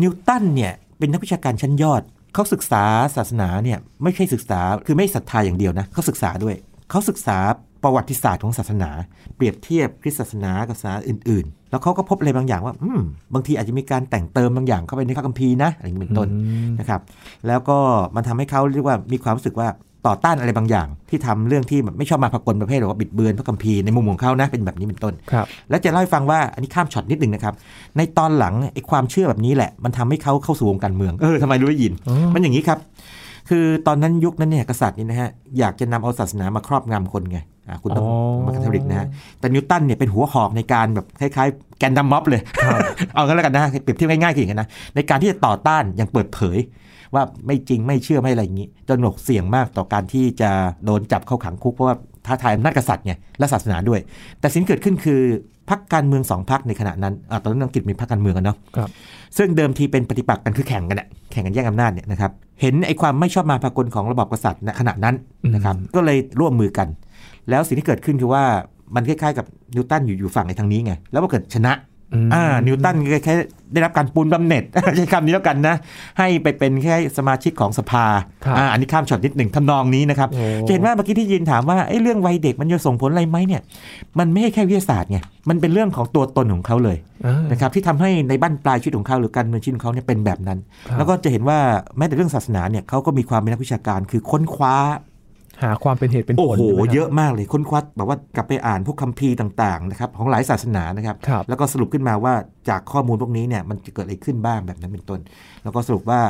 [0.00, 2.02] นิวตันเนี่ยเป็นนักวิชาการชั้นยอด
[2.34, 2.84] เขาศึกษา
[3.16, 6.54] ศาสนาเนี่ยไม่ใช่ศึกษาคือไม่ศรัทธาอย่างเดียวนะเขาศึกษาด้วย
[6.90, 7.38] เขาศึกษา
[7.82, 8.90] ประวัติศาสตร์ของศาสนา
[9.36, 13.00] เปรียบเทียบคริสตศาสนากับศาสนาอื่น ๆ แล้วเขาก็พบอะไรบางอย่างว่าอืม
[13.34, 16.28] บางทีอาจจะมีการแต่งเติมบางอย่างเข้าไปในพระคัมภีร์นะอะไรอย่างนี้เป็นต้น
[16.80, 17.00] นะครับ
[17.46, 17.78] แล้วก็
[18.16, 19.68] มันทำให้เขาเรียกว่ามีความรู้สึกว่า
[20.06, 27.54] ต่อต้านอะไรบางอย่าง ที่ทำเรื่องที่แบบไม่ชอบมาพากลประเภทหรือว่าบิดเบือนพระคัมภีร์ในมุมของเขานะเป็นแบบนี้เป็นต้นครับแล้วจะเล่าให้ฟังว่าอันนี้ข้ามช็อตนิดหนึ่งนะครับ
[27.96, 32.78] ในตอนหลังไอ้ความเชื่อแบบนี้แหละ มันทำให้เขาเข้าสู่วงการเมืองเออทำไมรู้ได้ยินอ๋อมันอย่างนี้ครับ
[33.48, 39.06] คือตอนนั้นยุคนั้นเนี่ยกษัตริย์นี่นะฮะอยากจะนำเอาศาสนามาครอบงำคนไงอะคุณต้องอ๋อมาคาทอลิกนะฮะ
[39.40, 42.40] แต่นิวตันเนี่ยเป็นหัวหอกในการแบบคล้ายๆ แกนนำม็อบเลย
[43.14, 46.58] เอางั้นแล้วกันนะเปรียบเทียบง่ายๆคืออย่างนั้นนะในการที่จะต่อต้านอย่างเปิดเผย
[47.14, 50.50] ว่าไม่จริงไม่เชื่อไม่อะไรอย่างนี้จนหนกเสี่ยงมากต่อการที่จะ
[50.84, 54.00] โดนจับเข้าขังคุกเพราะว่าท้าทายอำนาจกษัตริย์ไงและศาสนาด้วย
[54.40, 55.20] แต่สิ่งที่เกิดขึ้นคือ
[55.70, 58.88] พรรคการเมืองสองพรรคในขณะนั้นอาตอนนั้นอังกฤษมีพรรคการเมืองกันเนาะครับ
[59.36, 62.30] ซึ่งเดิมทีเป็นปฏิปักษ์กันคือแข่งกันอะแข่งกันแย่งอำนาจเนี่ยนะครับ
[62.60, 65.14] เห็นไอ้ความไม่ชอบมาพากลของระบอบกษัตริย์ณขณะนั้น
[65.54, 66.88] นะครับก็เลยร่วมมือกัน
[67.50, 68.44] แล้วสิ่งที่เกิดขึ้นคือว่า
[68.94, 71.72] มันคล้ายๆกับนิวตันอยู่อยู่ฝั่งในทางนี้ไงแล้วพอเกิดชนะ
[72.14, 73.34] อืมอ่า นิวตันก็แค่
[73.72, 74.64] ได้รับการปูนบำเหน็จ
[74.96, 75.76] ใช้คำนี้แล้วกันนะ
[76.18, 78.06] ให้ไปเป็นแค่สมาชิกของสภา
[78.44, 83.62] ครับอ่าอันนี้ข้ามช็อตนิดหนึ่งทำนองนี้นะครับโอ้จะเห็นว่าเมื่อกี้ที่ยินถามว่าไอ้เรื่องวัยเด็กมันจะส่งผลอะไรไหมเนี่ย
[84.18, 86.96] มันไม่ใช่แค่วิทยาศาสตร์ไง มันเป็นเรื่องของตัวตนของเขาเลย
[87.26, 91.58] อ่านะครับที่ทำให้ในบ้านปลายชีวิตของเขาหรือการเมืองชีวิตของเขาเนี่ยเป็นแบบนั้นครับแล้วก็จะเห็นว่า
[91.96, 94.74] แม้แต่เรื่องศาสนาเนี่ยเขาก็มีความเป็นนักวิชาการคือค้นคว้า
[95.62, 102.34] หาความเป็นเหตุเป็นผโอ้ลโหใช่ไหมครับเยอะมากเลยค้นคว้าแบบว่ากลับไปอ่านพวกคัมภีร์ต่างๆนะครับของหลายศาสนานะครับครับแล้วก็สรุปขึ้นมาว่า
[102.68, 105.20] จากข้อมูลพวกนี้เนี่ยมันจะเกิดอะไรขึ้นบ้างแบบนั้นเป็นต้น
[105.62, 106.20] แล้วก็สรุปว่า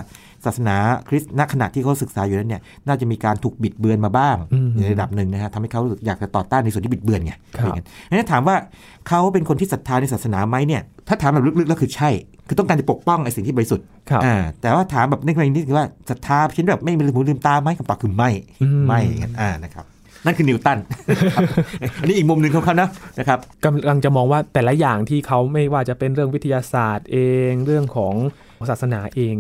[0.47, 0.77] ศาสนา
[1.09, 8.57] คริสต์ณขณะที่เขาศึกษาอยู่นั้นเนี่ยน่าจะมีการถูกบิดเบือนมาบ้างอืมในระดับหนึ่งนะฮะทำให้เขารู้สึกอยากจะต่อต้านในส่วนที่บิดเบือนไงครับอย่างนั้นงั้นถามว่า
[9.09, 12.11] เขาเป็นคนที่ศรัทธาในศาสนาไหมเนี่ยถ้าถามแบบลึกๆแล้วคือใช่
[12.49, 18.31] คือต้องการจะปกป้องไอ้สิ่งที่บริสุทธิ์ครับอ่าแต่ว่าถามแบบในกรณีนี้คือว่าศรัทธาเช่นแบบไม่มีลืมหูลืมตาไหมคำตอบคือไม่
[18.63, 19.85] อืมไม่อย่างนั้นอ่านะครับ
[20.25, 20.79] นั่นคือนิวตัน
[21.35, 21.43] ครับ
[22.01, 27.19] อันนี้อีกมุมหนึ่งของเขานะนะครับกำลังจะมองว่าแต่ละอย่างที่เขาไม่ว่าจะเป็นเรื่องวิทยาศาสตร์เอ
[27.51, 28.15] ง เรื่องของ
[28.69, 29.37] ศาสนาเอง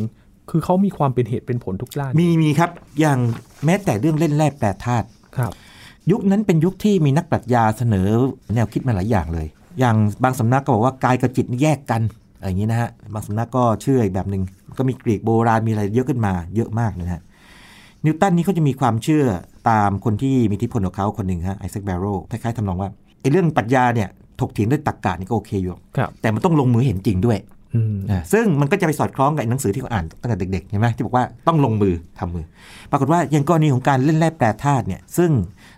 [0.50, 3.18] คือเขามีความเป็นเหตุเป็นผลทุกด้าน มีมีครับ อย่าง
[3.64, 5.52] แม้แต่เรื่องเล่นแร่แปรธาตุครับ
[6.11, 8.09] ยุคนั้นเป็นยุคที่มีนักปรัชญาเสนอ
[8.54, 9.46] แนวคิดมาหลายอย่างเลย
[9.80, 12.02] อย่างบางสำนักก็บอกว่ากายกับจิตนี่แยกกัน
[12.38, 14.42] อะไรอย่างนี้นะฮะบางสำนักก็เชื่ออีกแบบหนึ่ง
[14.78, 17.22] ก็มีกรีกโบราณมีอะไรเยอะขึ้นมาเยอะมากเลยนะฮะ
[18.04, 19.24] นิวตันนี่เขาจะมีความเชื่อ
[19.70, 24.09] ตามคนที่มีอิทธิพลของเขาคนหนึ่งฮะไอแซคแบโรคล้ายๆทำนองว่าไอ้เรื่องปรัชญาเนี่ย
[24.40, 27.63] ถกเถียงด้วยตรรกะนี่ก็โอเคอยู่ครับแต่มันต้องลงมือเห็นจริงด้วยอืมอ่า
[28.32, 32.44] ซึ่งมันก็จะไปสอดคล้องกับไอ้หนังสือที่เขาอ่านตั้งแต่เด็กๆใช่ไหมที่บอกว่าต้องลงมือทำมือ
[32.90, 35.30] ปรากฏว่าอย่างกรณีของการเล่นแร่แปรธาตุเนี่ยซึ่ง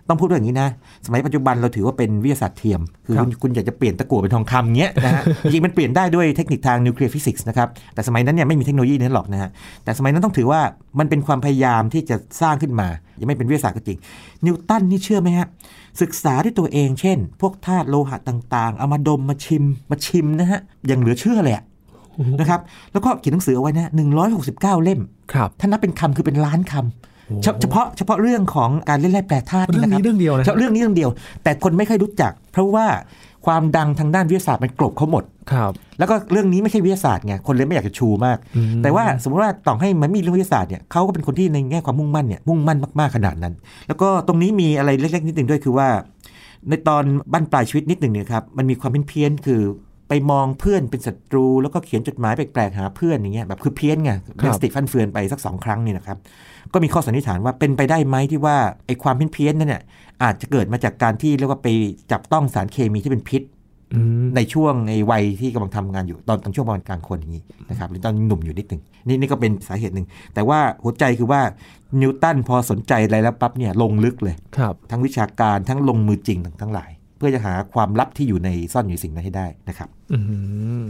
[0.07, 0.69] ต้องพูดว่าอย่างนี้นะ
[1.05, 9.49] สมัยปัจจุบันเราถือว่าเป็นวิทยาศาสตร์เทียม คือครับคุณคุณอยากจะเปลี่ยนตะกั่วเป็นทองคำเงี้ยนะฮะจริงๆมันเปลี่ยนได้ด้วยเทคนิคทางนิวเคลียร์ฟิสิกส์นะครับ แต่สมัยนั้นเนี่ยไม่มีเทคโนโลยีนั้นหรอกนะฮะ
[9.83, 10.61] แต่สมัยนั้นต้องถือว่า
[10.99, 12.87] มันเป็นความพยายามที่จะสร้างขึ้นมา
[13.19, 13.97] ยังไม่เป็นวิทยาศาสตร์ก็จริง
[14.45, 15.47] นิวตันนี่เชื่อไหมฮะ
[16.01, 21.63] ศึกษาด้วยตัวเอง เช่น พวกธาตุโลหะต่างๆ เอามาดมมาชิมมาชิมนะฮะอย่างเหลือเชื่อเลยอะ
[22.39, 22.59] นะครับ
[22.91, 23.91] แล้วก็เขียนหนังสือเอาไว้นะ
[24.31, 25.01] 169เล่ม
[25.33, 31.09] ครับถ้านับเป็นคำคือเป็นล้านคำเฉเฉพาะเฉพาะเรื่องของการเล่นแร่แปรธาตุเรื่องนะคนี้รับเรื่องเดียวนะเฉพาะเรื่องนี้เรื่องเดียว
[31.43, 32.85] แต่คนไม่ค่อยรู้จัก เพราะว่า
[33.45, 43.53] ความดังทางด้านวิทยาศาสตร์มันกลบเขาหมดครับ แล้วก็เรื่องนี้ไม่ใช่วิทยาศาสตร์ไง คนเลยไม่อยากจะชูมากอืมแต่ว่าสมมติว่าต่อให้มันมีเรื่องวิทยาศาสตร์เนี่ยเขาก็เป็นคนที่ในแง่ความมุ่งมั่นเนี่ยมุ่งมั่นมากๆขนาดนั้น
[43.87, 45.87] แล้วก็ตรงนี้มีอะไรเล็ก ๆ นิดหนึ่งด้วยคือว่า
[46.69, 49.61] ในตอนบั้นปลายชีวิตนิดหนึ่งเนี่ยครับ มันมีความเพี้ยนๆคือ
[50.09, 56.17] ไปมองเพื่อนเป็นศัตรู แล้วก็เขียนจดหมายแปลกๆหาเพื่อนอย่างเงี้ยแบบคือเพี้ยนไงเรื่องสติฟันเฟือนไปสักสองครั้งนี่นะครับ
[56.73, 59.83] ก็มีข้อสันนิษฐานว่าเป็นไปได้ไหมที่ว่าไอ้ความเพี้ยนๆนั่นเนี่ย
[60.23, 61.67] อาจจะเกิดมาจากการที่เรียกว่าไป
[62.11, 63.41] จับต้องสารเคมีที่เป็นพิษ
[63.93, 71.41] อืมในช่วงในวัยที่กำลังทำงานอยู่ตอนตอนช่วงประมาณกลางคนอย่างนี้นะครับหรือตอนหนุ่มอยู่นิดหนึ่งนี่นี่ก็เป็นสาเหตุหนึ่ง แต่ว่าหัวใจคือว่า
[72.01, 80.17] นิวตันพอสนใจอะไรแล้วปั๊บเนี่ยลงลึกเลยครับทั้งวิชาการทั้งลงมือจริงทั้งทั้งหลาย เพื่อจะหาความลับที่อยู่ในซ่อนอยู่ในสิ่งนั้นให้ได้นะครับอื
[80.79, 80.81] ม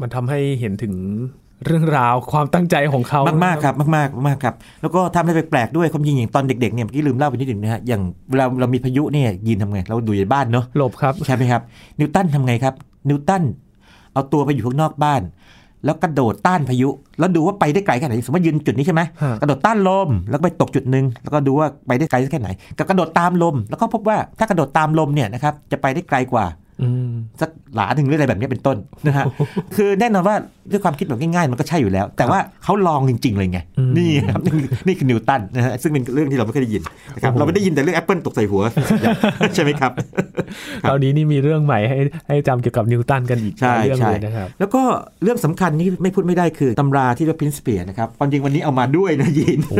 [0.00, 0.94] มันทำให้เห็นถึง
[1.66, 11.62] เรื่องราวความตั้งใจของเขามากมากๆครับมากมากๆมากๆครับแล้วก็ทำอะไรแปลกๆด้วยความจริงอย่างตอนเด็กๆเนี่ยเมื่อกี้ลืมเล่าไปนิดหนึ่งนะฮะอย่างเวลาเรามีพายุเนี่ยยินทำไงเราดูในบ้านเนาะหลบครับใช่ไหมครับ
[11.98, 12.74] นิวตันทำไงครับ
[13.08, 13.42] นิวตัน
[14.12, 15.22] เอาตัวไปอยู่ข้างนอกบ้าน
[15.84, 26.63] แล้วกระโดดต้านพายุ แล้วดูว่าไปได้ไกลแค่ไหนสมมติยืนจุดนี้ใช่ไหมฮะกระโดดต้านลมแล้วก็ไปตกจุดหนึ่งแล้วก็ดูว่าไปได้ไกลแค่ไหนกับกระโดดตามลม แล้วก็พบว่าถ้ากระโดดตามลมเนี่ยนะครับจะไปได้ไกลกว่าอืม
[27.40, 29.24] สักหลาหนึ่งหรืออะไรแบบนี้เป็นต้นนะฮะ
[29.76, 30.36] คือแน่นอนว่า
[30.70, 36.82] ด้วยความคิดแบบง่ายๆ มันก็ใช่อยู่แล้ว แต่ว่าเขาลองจริง ๆ เลยไงอืมนี่ครับนี่คือนี่คือนิวตันนะฮะซึ่งเป็นเรื่องที่เราไม่เคยได้ยิน
[37.14, 38.62] นะครับโอ้โหเราไม่ได้ยินแต่เรื่องแอปเปิลตกใส่หัว
[39.54, 39.92] ใช่ไหมครับ
[40.82, 44.82] คราวนี้นี่มีเรื่องใหม่ให้ให้จำเกี่ยวกับนิวตันกันอีกใช่หลายเรื่องใช่เลยนะครับแล้วก็
[45.22, 49.76] เรื่องสำคัญที่ไม่พูดไม่ได้คือตำราที่เรียกพินสเปียนะครับความจริงวันนี้เอามาด้วยนะยินโอ้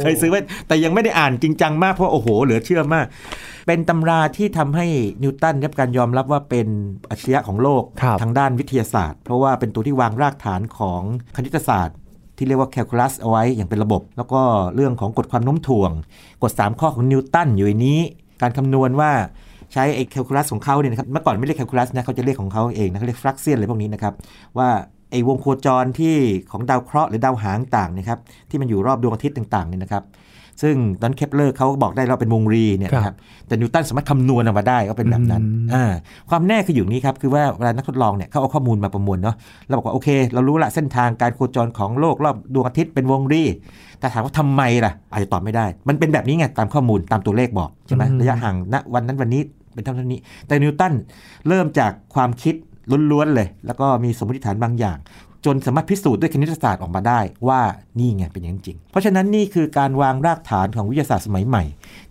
[0.00, 3.06] เคยซื้อไว้แต่ยังไม่ได้อ่านจริงจังมากเพราะโอ้โหเหลือเชื่อมาก
[3.66, 4.86] เป็นตำราที่ทำให้
[5.22, 6.66] นิวตันได้รับการยอมรับว่าเป็น
[7.10, 11.02] อัจฉริยะของโลกครับทางด้านวิทยาศาสตร์ เพราะว่าเป็นตัวที่วางรากฐานของ
[11.36, 11.96] คณิตศาสตร์
[12.36, 14.40] ที่เรียกว่าแคลคูลัสเอาไว้อย่างเป็นระบบ แล้วก็
[14.74, 15.90] เรื่องของกฎความโน้มถ่วง
[16.42, 18.00] กฎ 3 ข้อของนิวตันอยู่ในนี้
[18.42, 19.10] การคำนวณว่า
[19.72, 24.14] ใช้ไอ้แคลคูลัสของเขาเนี่ยนะครับเมื่อก่อนไม่เรียกแคลคูลัสนะเขาจะเรียกของเขาเองนะเขาเรียก fluxion อะไรพวกนี้นะครับ
[24.58, 24.68] ว่า
[25.10, 26.14] ไอ้วงโคจรที่
[26.50, 28.18] ของดาวเคราะห์หรือดาวหางต่างเนะครับ
[28.50, 30.02] ที่มันอยู่รอบดวงอาทิตย์ต่างๆเนี่ยนะครับ
[30.62, 33.14] ซึ่งตอนเคปเลอร์เขาก็บอกได้เราเป็นวงรีเนี่ยนะครับ
[33.46, 35.84] แต่นิวตันสามารถคำนวณออกมาได้ก็เป็นแบบนั้นอืมอ่า
[36.30, 43.42] ความแน่คืออยู่นี้ครับคือว่าเวลานักทดลองเนี่ยเขาเอาข้อมูลมาประมวลเนาะเราบอกว่าโอเค เรารู้ละเส้นทางการโคจรของโลกรอบดวงอาทิตย์เป็นวงรี
[44.00, 49.42] แต่ถามว่าทำไมล่ะ อาจจะตอบไม่ได้ มันเป็นแบบนี้ไงตามข้อมูลตามตัวเลขบอกใช่ไหมอืมระยะห่างณวันนั้นวันนี้
[49.74, 50.92] เป็นเท่านี้ แต่นิวตัน
[51.48, 52.54] เริ่มจากความคิด
[53.10, 54.98] ล้วนๆเลย แล้วก็มีสมมติฐานบางอย่าง
[55.44, 57.60] จนสามารถพิสูจน์ด้วยคณิตศาสตร์ออกมาได้ว่า
[57.98, 61.64] นี่ไงเป็นอย่างจริง เพราะฉะนั้นนี่คือการวางรากฐานของวิทยาศาสตร์สมัยใหม่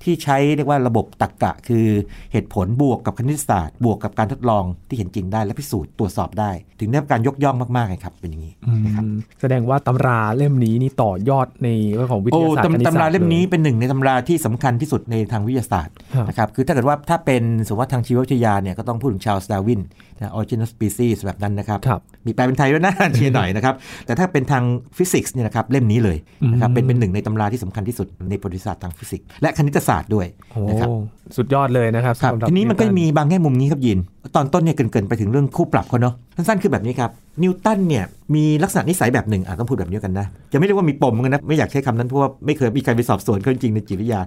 [0.03, 1.85] ที่ใช้เรียกว่าระบบตรรกะ คือ
[2.31, 9.05] เหตุผลบวกกับคณิตศาสตร์ บวกกับการทดลองที่เห็นจริงได้และพิสูจน์ตรวจสอบได้ ถึงได้รับการยกย่องมากๆเลยครับเป็นอย่างนี้อืมนะครับ
[9.41, 19.81] แสดงว่าตำราเล่มนี้นี่ต่อยอดในเรื่องของวิทยาศาสตร์คณิตตำศาสตร์ตำราเล่มนี้เนี่ยเป็นหนึ่งในตำราที่สำคัญที่สุดในทางวิทยาศาสตร์ครับนะครับคือถ้าเกิดว่าถ้าเป็นสมมติว่าทางชีววิทยาเนี่ยก็ต้องพูดถึงชา l ส d ดาวิน
[20.17, 24.63] นะ origin of species แบบนั้นนะครับครับมีแปลเป็นไทยด้วยนะเชียร์หน่อยนะครับแต่ถ้าเป็นทาง
[24.97, 26.17] ฟิสิกส์เนี่ยนะครับเล่มนี้เลย
[26.51, 30.89] นะครับอืมเป็นเป็นหนึ่งในตำราที่สำคัญที่สุดในประวัติศาสตร์ทางฟิสิกส์และคณิตศาสตร์ด้วยโอ้นะครับ
[31.37, 33.99] สุดยอดเลยนะครับครับสำหรับทีนี้มันก็วตัมีบางแง่มุมนี้ครับยิน
[34.35, 37.09] ตอนต้นเนี่ยเกรินๆไปถึงเรื่องคู่ปรับเขาเนาะสั้นๆคือแบบนี้ครับ
[37.43, 38.05] นิวตันเนี่ย
[38.35, 44.21] มีลักษณะนิสัยแบบหนึ่งอะต้องพูดแบบนี้กันนะจะไม่เรียกว่ามีปมเหมือนกันนะไม่อยากใช้คำนั้นเพราะว่าไม่เคยมีใครไปสอบสวนเขาจริงๆในจิตวิทยา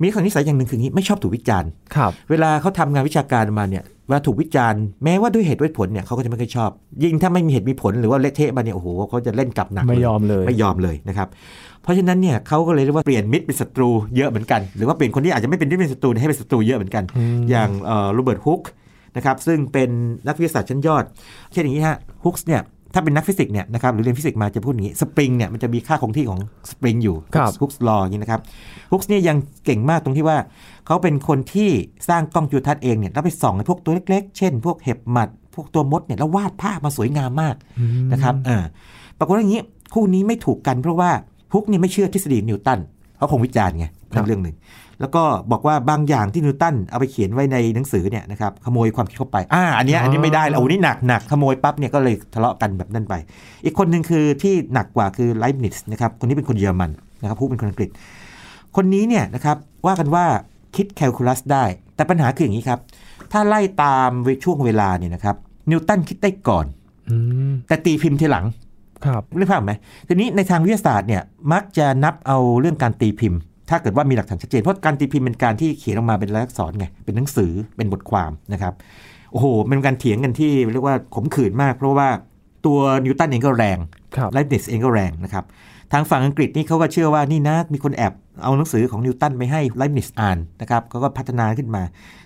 [0.00, 6.70] มีลักษณะนิสัยอย่างหนึ่งคืออย่างนี้ไม่ชอบถูกวิจารณ์ครับเวลาเขาทำงานวิชาการมาเนี่ยเวลาถูกวิจารณ์แม้ว่าด้วยเหตุด้วยผลเนี่ยเขาก็จะไม่ค่อยชอบ
[7.02, 11.28] ยิ่งถ้าไม่มีเหตุมีผลหรือว่าเละเทะมาเนี่ยโอ้โหเขาจะเล่นกลับหนักไม่เลยยอมเลยไม่ยอมเลยนะครับ
[11.82, 17.70] เพราะฉะนั้นเนี่ยเขาก็เลยเรียกว่าเปลี่ยนมิตรเป็นศัตรูเยอะเหมือนกัน หรือว่าเปลี่ยนคนที่อาจจะไม่เป็นมิตรเป็นศัตรูให้เป็นศัตรูเยอะเหมือนกันอืมอย่าง
[18.12, 18.60] โรเบิร์ตฮุก
[19.16, 19.90] นะครับซึ่งเป็น
[20.26, 21.04] นักวิทยาศาสตร์ชั้นยอด
[21.52, 22.62] เช่นอย่างนี้ฮะฮุกส์เนี่ย
[22.94, 28.40] ถ้าเป็นนักฟิสิกส์เนี่ยนะครับหรือเรียนฟิสิกส์มาจะพูดอย่างนี้สปริงเนี่ยมันจะมีค่าคงที่ของสปริงอยู่ครับ Hooke's law อย่างนี้นะครับ
[28.92, 30.38] ฮุกส์เนี่ยยังเก่งมากตรงที่ว่า
[30.86, 31.70] เขาเป็นคนที่
[32.08, 38.58] สร้างกล้องจุลทรรศน์เองเนี่ยแล้วไปส่องในพวกตัวเล็กๆ เช่น พวกเห็บหมัด พวกตัวมดเนี่ยแล้ววาดภาพมาสวยงามมากอืมนะครับอ่า
[39.18, 39.62] ปรากฏว่าอย่างนี้
[39.94, 41.10] คู่นี้ไม่ถูกกันเพราะว่า
[41.52, 42.78] ฮุกเนี่ยไม่เชื่อทฤษฎีนิวตัน
[43.16, 44.56] เขาคงวิจารณ์ไงครับ นั่นเรื่องหนึ่ง
[45.00, 45.22] แล้วก็
[45.52, 53.14] บอกว่าบางอย่างที่นิวตันเอาไปเขียนไว้ในหนังสือเนี่ยนะครับขโมยความคิดเข้าไปอ่าอันเนี้ยอันนี้ไม่ได้แล้วโอ้นี่หนักหนักขโมยปั๊บเนี่ยก็เลยทะเลาะกันแบบนั้นไป
[53.64, 57.88] อีกคนหนึ่งคือที่หนักกว่าคือไลฟ์นิสนะครับคนนี้เป็นคนเยอรมันนะครับผู้เป็นคนอังกฤษ
[58.76, 60.24] คนนี้เนี่ยนะครับว่ากันว่า
[60.76, 62.80] คิดแคลคูลัสได้ แต่ปัญหาคืออย่างนี้ครับ
[63.32, 64.10] ถ้าไล่ตาม
[64.44, 65.36] ช่วงเวลาเนี่ยนะครับ
[65.70, 66.66] นิวตันคิดได้ก่อน
[67.10, 67.16] อื
[67.50, 68.44] มแต่ตีพิมพ์ทีหลัง
[69.06, 69.72] ครับเรื่องภาพไหม
[70.08, 71.22] ทีนี้ในทางวิทยาศาสตร์เนี่ย
[71.52, 78.74] มักจะนับเอาเรื่องการตีพิมพ์ ถ้าเกิดว่ามีหลักฐานชัดเจน เพราะการตีพิมพ์เป็นการที่เขียนออกมาเป็นลายลักษณ์อักษรไง เป็นหนังสือ เป็นบทความนะครับ
[79.32, 82.08] โอ้โห เป็นการเถียงกันที่เรียกว่าขมขื่นมาก เพราะว่า
[82.66, 83.78] ตัวนิวตันเองก็แรง
[84.16, 85.44] ครับไลบ์นิซเองก็แรงนะครับ
[85.92, 91.82] ทางฝั่งอังกฤษนี่เขาก็เชื่อว่านี่นะ มีคนแอบเอาหนังสือของนิวตันไปให้ไลบ์นิซอ่านนะครับเขาก็พัฒนาขึ้นมา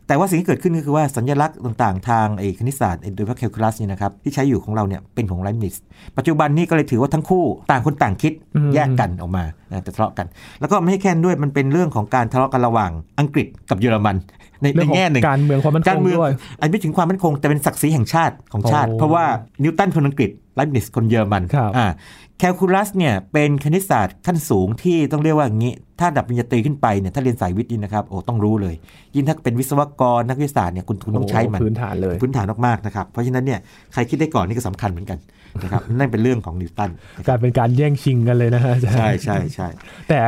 [0.08, 5.74] แต่ว่าสิ่งที่เกิดขึ้นก็คือว่าสัญลักษณ์ต่างๆ ทางไอ้คณิตศาสตร์โดยเฉพาะแคลคูลัสเนี่ยนะครับที่ใช้อยู่ของเราเนี่ยเป็นของไลบ์นิซ
[6.16, 10.26] ปัจจุบันนี้ก็เลยถือว่าทั้งคู่ต่างคนต่างคิดอืมแยกกันออกมานะแต่ทะเลาะกัน
[10.60, 12.90] แล้วก็ไม่ให้แค่นั้นด้วยมันเป็นเรื่องของการทะเลาะกันระหว่าง
[13.20, 14.16] อังกฤษกับเยอรมัน
[14.62, 19.24] ในเรื่องของในแง่หนึ่งการเมืองความมั่นคงการเมืองด้วยอันไม่ถึงความมั่นคงแต่เป็นศักดิ์ศรีแห่งชาติของชาติโอ้เพราะว่า
[19.62, 21.86] นิวตันคนอังกฤษ ไลบ์นิซคนเยอรมันครับอ่า
[22.38, 28.74] แคลคูลัสเนี่ยเป็นคณิตศาสตร์ขั้นสูงที่ต้องเรียกว่าอย่างนี้ ระดับปริญญาตรีขึ้นไปเนี่ยถ้าเรียนสายวิทย์นี่นะครับโอ้ต้องรู้เลย
[29.14, 33.60] ยิ่งถ้าเป็นวิศวกรนักวิทยาศาสตร์เนี่ยคุณคุณต้องใช้มันโอ้พื้นฐานเลยพื้นฐานมากๆนะครับเพราะฉะนั้นเนี่ย
[33.92, 35.18] ใครคิดได้ก่อนนี่ก็สำคัญเหมือนกัน
[35.62, 36.90] นะครับนั่นเป็นเรื่องของนิวตัน
[37.26, 39.68] กลายเป็นการแย่งชิงกันเลยนะฮะอาจารย์ใช่ใช่ใช่
[40.08, 40.18] แต่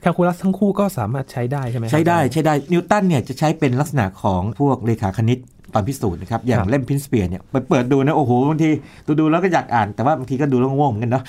[0.00, 5.38] แคลคูลัสทั้งคู่ก็สามารถใช้ได้ใช่ไหมครับใช้ได้ใช้ได้นิวตันเนี่ยจะใช้เป็นลักษณะของพวกเลขาคณิต
[5.76, 8.70] ตอนพิสูจน์นะครับ อย่างครับเล่มพินสเปียร์เนี่ยไปเปิดดูนะ โอ้โหบางที
[9.06, 11.22] ดูดูๆแล้วก็อยากอ่าน แต่ว่าบางทีก็ดูแล้วง่วงเหมือนกันเนาะ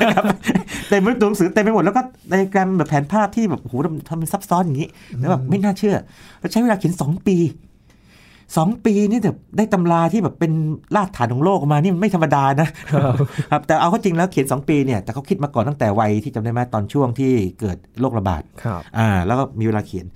[0.00, 0.24] นะครับ
[0.88, 5.96] เต็มไปด้วยตัวหนังสือเต็มไปหมดแล้วก็ไดอะแกรมแบบแผนภาพที่แบบโอ้โหทำทำเป็นซับซ้อนอย่างนี้แล้วแบบไม่น่าเชื่อ
[6.40, 7.36] แล้วใช้เวลาเขียน2 ปี
[8.58, 10.52] 2ปีนี่แบบได้ตำราที่แบบเป็น
[10.96, 13.14] รากฐานของโลกออกมานี่มันไม่ธรรมดานะครับ
[13.50, 20.06] ครับแต่เอาเข้าจริงแล้วเขียน 2 ปีเนี่ยแต่เขาคิดมาก่อนตั้งแต่วัยที่จำได้ไหมตอนช่วงที่เกิดโรคระบาดครับอ่าแล้วก็มีเวลาเขียน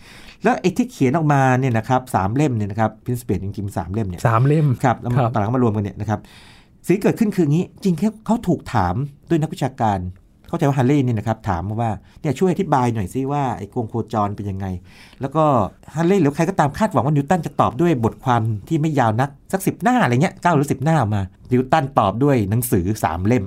[0.42, 6.20] แล้วไอ้ที่เขียนออกมาเนี่ยนะครับสามเล่มเนี่ยนะครับพินสเปียจริงๆสามเล่มเนี่ยสามเล่มครับแล้วครับตอนหลังมารวมกันเนี่ยนะครับ
[6.86, 8.94] สิ่งที่เกิดขึ้นคืออย่างนี้จริงแค่เขาถูกถาม
[9.28, 9.98] ด้วยนักวิชาการ
[10.48, 14.66] เข้าใจว่าฮันเล่เนี่ยนะครับถามมาว่าเนี่ยช่วยอธิบายหน่อยซิว่าไอ้กวงโคจรเป็นยังไง
[15.20, 15.44] แล้วก็
[15.94, 23.44] ฮันเล่หรือใครก็ตามคาดหวังว่านิวตันจะตอบด้วยบทความที่ไม่ยาวนักสักสิบหน้าอะไรเงี้ยเก้าหรือสิบหน้ามานิวตันตอบด้วยหนังสือสามเล่ม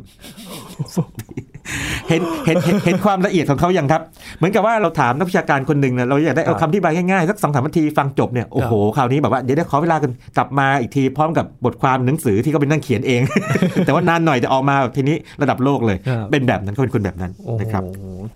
[2.09, 4.01] เห็นเห็นเห็นเห็นความละเอียดของเขายังครับ
[4.37, 13.21] เหมือนกับว่าเราถามนักวิชาการคนหนึ่งเนี่ยเราอยากได้เอาครับคำที่บายง่ายๆสักสองสามนาทีฟังจบเนี่ยโอ้โหคราวนี้แบบว่าเดี๋ยวได้ขอเวลากันกลับมาอีกทีพร้อมกับบทความหนังสือที่เขาเป็นนั่งเขียนเอง
[13.85, 17.83] แต่ว่านานหน่อยจะออกมาแบบทีนี้ระดับโลกเลยครับเป็นแบบนั้นเขาเป็นคนแบบนั้นโอ้โหนะครับ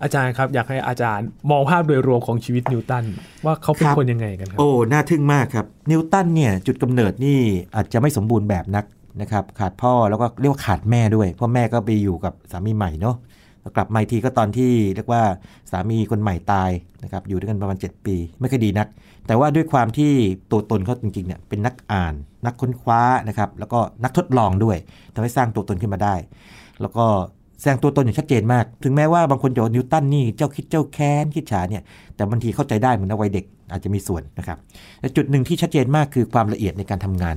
[0.02, 3.04] อาจารย์ครับอยากให้อาจารย์มองภาพโดยรวมของชีวิตนิวตัน
[3.44, 7.38] ว่าเขาเป็นครับคนยังไงกันครับโอ้น่าทึ่งมากครับนิวตันเนี่ยจุดกำเนิดนี่
[7.76, 8.84] อาจจะไม่สมบูรณ์แบบนัก
[9.20, 13.16] นะครับขาดพ่อแล้วก็เรียกว่าขาดแม่ด้วย เพราะแม่ก็ไปอยู่กับสามีใหม่เนาะ
[13.60, 15.22] แล้วกลับมาอีกทีก็ตอนที่เรียกว่า
[15.70, 16.70] สามีคนใหม่ตาย
[17.02, 18.88] นะครับอยู่ด้วยกันประมาณ 7 ปี ไม่ค่อยดีนัก
[19.26, 20.12] แต่ว่าด้วยความที่
[20.50, 22.14] ตัวตนเขาจริงๆเนี่ยเป็นนักอ่าน
[22.46, 24.76] นักค้นคว้านะครับแล้วก็นักทดลองด้วย
[25.14, 26.14] ทำให้สร้างตัวตนขึ้นมาได้
[26.80, 27.06] แล้วก็
[27.60, 31.82] แสดงตัวตนอย่างชัดเจนมาก ถึงแม้ว่าบางคนจะนิวตันนี่เจ้าคิดเจ้าแค้นอิจฉาเนี่ย
[32.16, 34.58] แต่บางทีเข้าใจได้เหมือนในวัยเด็กอาจจะมีส่วนนะครับ
[35.00, 37.36] แต่จุดหนึ่งที่ชัดเจนมากคือความละเอียดในการทำงาน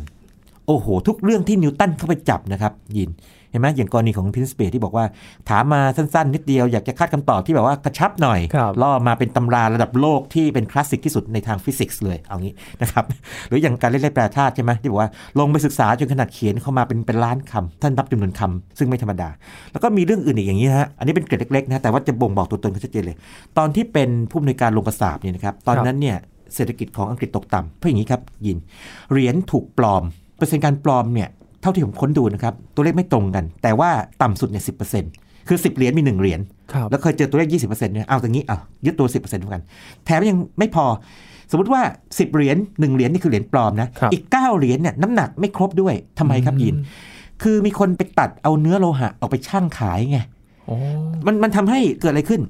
[0.68, 3.12] โอ้โห ทุกเรื่องที่นิวตันเข้าไปจับนะครับ ยิน
[3.52, 5.06] เห็นไหมอย่างกรณีของพรินซิเปียที่บอกว่า
[5.50, 13.04] ถามมาสั้น ๆ นิดเดียวอยากจะคาดคำตอบที่แบบว่ากระชับหน่อยครับล่อมาเป็นตำราระดับโลกที่เป็นคลาสสิกที่สุดในทางฟิสิกส์เลยเอางี้นะครับ
[13.48, 19.30] หรืออย่างการเล่นเล่นแปรธาตุใช่ไหมที่บอกว่าลงไปศึกษาจนขนาดเขียนเข้ามาเป็นเป็นล้านคำท่านนับจำนวนคำซึ่งไม่ธรรมดา
[19.72, 23.18] แล้วก็มีเรื่องอื่นอีกอย่างนี้นะฮะอันนี้เป็นเกร็ดเล็กๆนะแต่ว่าจะบ่งบอกตัวตนเขาชัดเจนเลย
[23.58, 26.18] ตอนที่เป็นผู้อำนวยการโรงกระสาบเนี่ยนะครับตอนนั้นเนี่ย
[26.56, 28.58] เศรษฐกิจของอังกฤษตกต่ำเพราะอย่างนี้ครับยิน
[29.12, 30.04] เหรียญถูกปลอม
[30.38, 31.30] เปอร์เซ็นต์การปลอมเนี่ย
[31.62, 33.90] เท่าที่ผมค้นดูนะครับตัวเลขไม่ตรงกัน แต่ว่า
[34.22, 34.74] ต่ำสุดเนี่ยสิ
[35.48, 36.40] คือ 10 เหรียญมี 1 เหรียญ
[36.74, 39.64] ครับแล้วเคยเจอตัวเลข 20%เนี่ยเอาตรงนี้อะยึดตัว 10%เหมือนกัน
[40.06, 40.86] แถมยังไม่พอ
[41.52, 50.20] สมมติว่า 10 เหรียญ1เหรียญนี่คือเหรียญปลอมนะครับอีก 9 เหรียญเนี่ยน้ำหนักไม่ครบด้วยทำไมครับยินอืมคือมีคนไปตัดเอาเนื้อโลหะออกไปชั่งขายไง
[50.66, 50.76] โอ้
[51.26, 52.42] มันมันทำให้เกิดอะไรขึ้น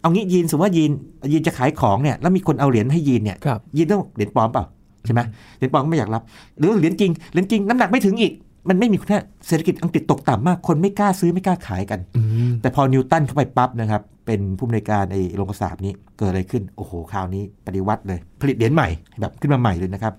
[0.00, 0.90] เอางี้ยีนสมมติว่ายีน
[1.32, 4.64] ยีนจะขายของเนี่ยแล้วมีคนเอาเหรียญให้ยีนเนี่ยครับยีนต้องเหรียญปลอมเปล่า
[5.06, 5.20] ใช่ไหม
[5.56, 6.22] เหรียญปลอมก็ไม่อยากรับ
[6.58, 8.32] หรือเหรียญจริงเหรียญจริงน้ำหนักไม่ถึงอีก
[8.68, 18.88] มันไม่มีคุณค่าเศรษฐกิจอังกฤษตกต่ำมาก คนไม่กล้าซื้อไม่กล้าขายกันอืมแต่พอนิวตันเข้าไปปั๊บนะครับ เป็นผู้อำนวยการไอ้โรงกระสาบนี้เกิดอะไรขึ้น โอ้โห คราวนี้ปฏิวัติเลย ผลิตเหรียญใหม่
[19.20, 20.12] แบบขึ้นมาใหม่เลยนะครับ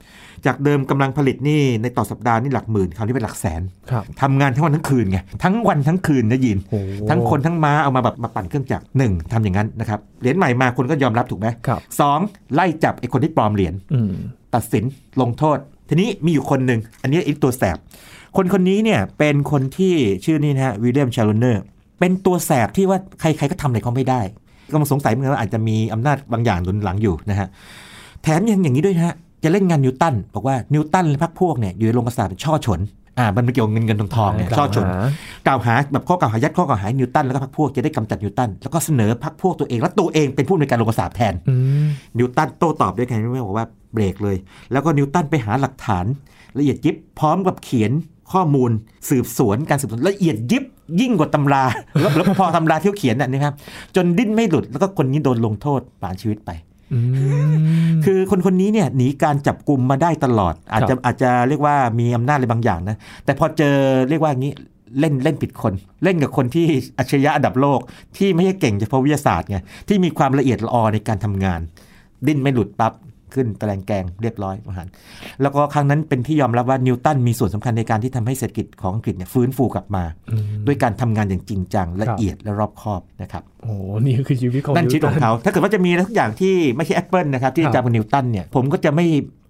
[0.45, 6.79] จากเดิมกำลังผลิตนี่ในต่อสัปดาห์นี่หลักหมื่น คราวนี้เป็นหลักแสนครับทำงานทั้งวันทั้งคืนไง ทั้งวันทั้งคืนนะยินโอ้
[7.09, 12.19] ทั้งคนทั้งม้าเอามาแบบมาปั่นเครื่องจักรหนึ่งทำอย่างนั้นนะครับ เหรียญใหม่มาคนก็ยอมรับถูกไหมครับสอง
[12.53, 14.11] ไล่จับไอ้คนที่ปลอมเหรียญอืม
[14.55, 14.83] ตัดสิน
[15.21, 15.57] ลงโทษ
[15.89, 17.77] ทีนี้มีอยู่คนหนึ่งอันนี้ไอ้ตัวแสบ
[18.39, 19.93] คนคนนี้เนี่ยเป็นคนที่
[20.25, 21.63] ชื่อนี้นะฮะวิลเลียมชาลเนอร์
[21.99, 24.21] เป็นตัวแสบที่ว่าใครๆก็ทำอะไรเขาไม่ได้
[24.71, 27.47] กำลังสงสัยเหมือนกันว่าอาจจะมีอำนาจบางอย่างหนุนหลังอยู่นะฮะ
[28.23, 32.79] แถมยังอย่างนี้ด้วยนะฮะจะเล่นงานนิวตันบอกว่านิวตันและพรรคพวกเนี่ยอยู่ในโรงกระสาบเป็นช่อฉน
[33.19, 34.85] อ่ามันเป็นเกี่ยวกับเงินเงินทองทองเนี่ยช่อฉน
[35.47, 44.37] กล่าวหาแบบข้อกล่าวหายัดข้อกล่าวหาให้นิวตันแล้วก็พรรคพวกจะได้กำจัดนิวตันแล้วก็เสนอพรรคพวกตัวเองและตัวเองเป็นผู้ในวยการโรงกระสาบแทนอืมนิวตันโต้ตอบด้วยไงรู้ไหมบอกว่าเบรกเลย
[44.71, 46.05] แล้วก็นิวตันไปหาหลักฐาน
[46.57, 47.91] ละเอียดยิบพร้อมกับเขียน
[48.33, 48.71] ข้อมูล
[49.09, 50.63] สืบสวนการสืบสวนละเอียดยิบ
[51.01, 51.63] ยิ่งกว่าตำรา
[52.01, 53.53] แล้วแล้วพอตำราที่เขาเขียนน่ะนะครับ
[53.95, 56.51] จนดิ้นไม่หลุดแล้วก็คนนี้โดนลงโทษประหารชีวิตไป
[56.93, 56.99] อื
[57.51, 57.55] ม
[58.05, 63.75] คือคนคนนี้เนี่ยหนีการจับกลุ่มมาได้ตลอด อาจจะอาจจะเรียกว่ามีอำนาจอะไรบางอย่างนะแต่พอเจอ
[64.09, 64.53] เรียกว่าอย่างนี้
[64.99, 67.79] เล่นเล่นผิดคน เล่นกับคนที่อัจฉริยะอันดับโลก
[68.17, 71.59] ที่ไม่ใช่เก่งเฉพาะวิทยาศาสตร์ไงที่มีความละเอียดละออในการทำงาน
[72.27, 72.93] ดิ้นไม่หลุดปั๊บ
[73.33, 74.87] ขึ้นตะแลงแกงเรียบร้อยประหาร
[75.41, 80.03] แล้วก็ครั้งนั้นเป็นที่ยอมรับว่านิวตันมีส่วนสำคัญในการที่ทำให้เศรษฐกิจของอังกฤษเนี่ยฟื้นฟูกลับมา
[80.67, 83.73] ด้วยการทำงานอย่างจริงจังละเอียดและรอบคอบนะครับโอ้
[84.05, 89.05] นี่คือชีวิตของนั่นชีวิตของนิวตัเขา ถ้าเกิดว่าจะมีอะไรทุกอย่างที่ไม่ใช่แอปเปิลนะครับที่ครับอาจารย์นิวตันเนี่ยผมก็จะไม่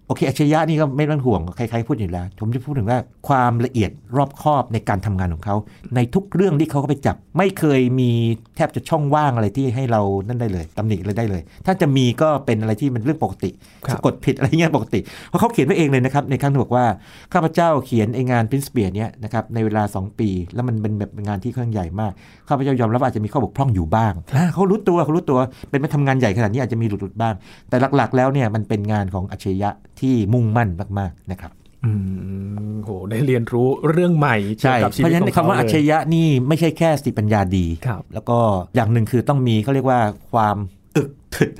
[0.07, 5.55] โอเคอัจฉริยะนี่ก็ไม่ต้องห่วงใครๆพูดอยู่แล้ว ผมจะพูดถึงว่าความละเอียดรอบคอบในการทำงานของเขา
[5.95, 8.11] ในทุกเรื่องที่เขาก็ไปจับ ไม่เคยมี
[8.55, 13.51] แทบจะช่องว่างอะไรที่ให้เรานั่นได้เลยตำหนิเลยได้เลย ถ้าจะมีก็เป็นอะไรที่มันเรื่องปกติ
[13.85, 16.85] ครับสะกดผิดอะไรเงี้ยปกติเพราะเขาเขียนไว้เองเลยนะครับในครั้งที่บอกว่า
[17.33, 22.11] ข้าพเจ้าเขียนไองาน Prince Bear เนี่ยนะครับในเวลา 2 ปี แล้วมันเป็นแบบงานที่ค่อนข้างใหญ่มาก
[22.49, 25.39] ข้าพเจ้ายอมรับว่าอาจจะมีข้อบกพร่องอยู่บ้างอ่าเขารู้ตัวเขารู้ตัว
[25.69, 27.33] เป็นมาทำงานใหญ่ขนาดนี้อาจจะมีหลุดๆบ้าง
[27.69, 29.69] แต่หลักๆ แล้วเนี่ยมันเป็นงานของอัจฉริยะ
[30.01, 31.51] ที่มุ่งมั่นมากๆนะครับ
[31.85, 31.91] อื
[32.73, 38.37] มโหได้เรียนรู้เรื่องใหม่เกี่ยใช่วกับชีเพวิตราะฉะขนั้อนงเขาคำว่าอัจฉเลยริยะนี่ไม่ใช่แค่สติปัญญาดีครับแล้วก็
[38.75, 39.99] อย่างหนึ่งคือต้องมีเขาเรียกว่า
[40.31, 40.57] ความ
[40.97, 41.51] อึกถึก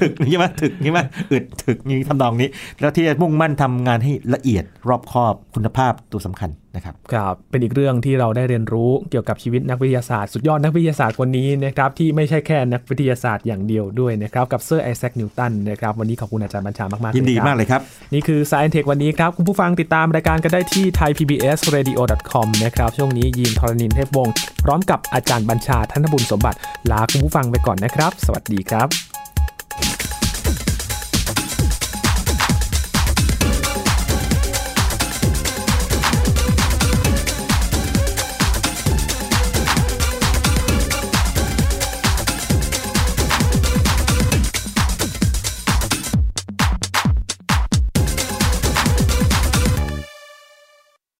[0.00, 1.00] ถึกใช่ไหมถึกใช่ไหม
[1.32, 2.48] อึดถึกนี่ทำนองนี้
[2.80, 17.80] แล้วที่จะมุ่งมั่นทำงานให้ละเอียดรอบคอบคุณภาพตัวสำคัญนะครับครับ เป็นอีกเรื่องที่เราได้เรียนรู้เกี่ยวกับชีวิตนักวิทยาศาสตร์ สุดยอดนักวิทยาศาสตร์คนนี้นะครับที่ไม่ใช่แค่นักวิทยาศาสตร์อย่างเดียวด้วยนะครับกับเซอร์ไอแซคนิวตันนะครับวันนี้ขอบคุณอาจารย์บัญชามากๆยินดีครับมากเลยครับ
[18.14, 26.58] นี่คือ Science Tech วันนี้ครับ คุณผู้ฟังติดตามรายการกันได้ที่ thaipbsradio.com นะครับช่วงนี้ยีนทรณินเทพวงศ์พร้อมกับอาจารย์บัญชาธนบุญสมบัติ
[26.90, 29.17] ลาคุณผู้ฟังไปก่อนนะครับ สวัสดีครับ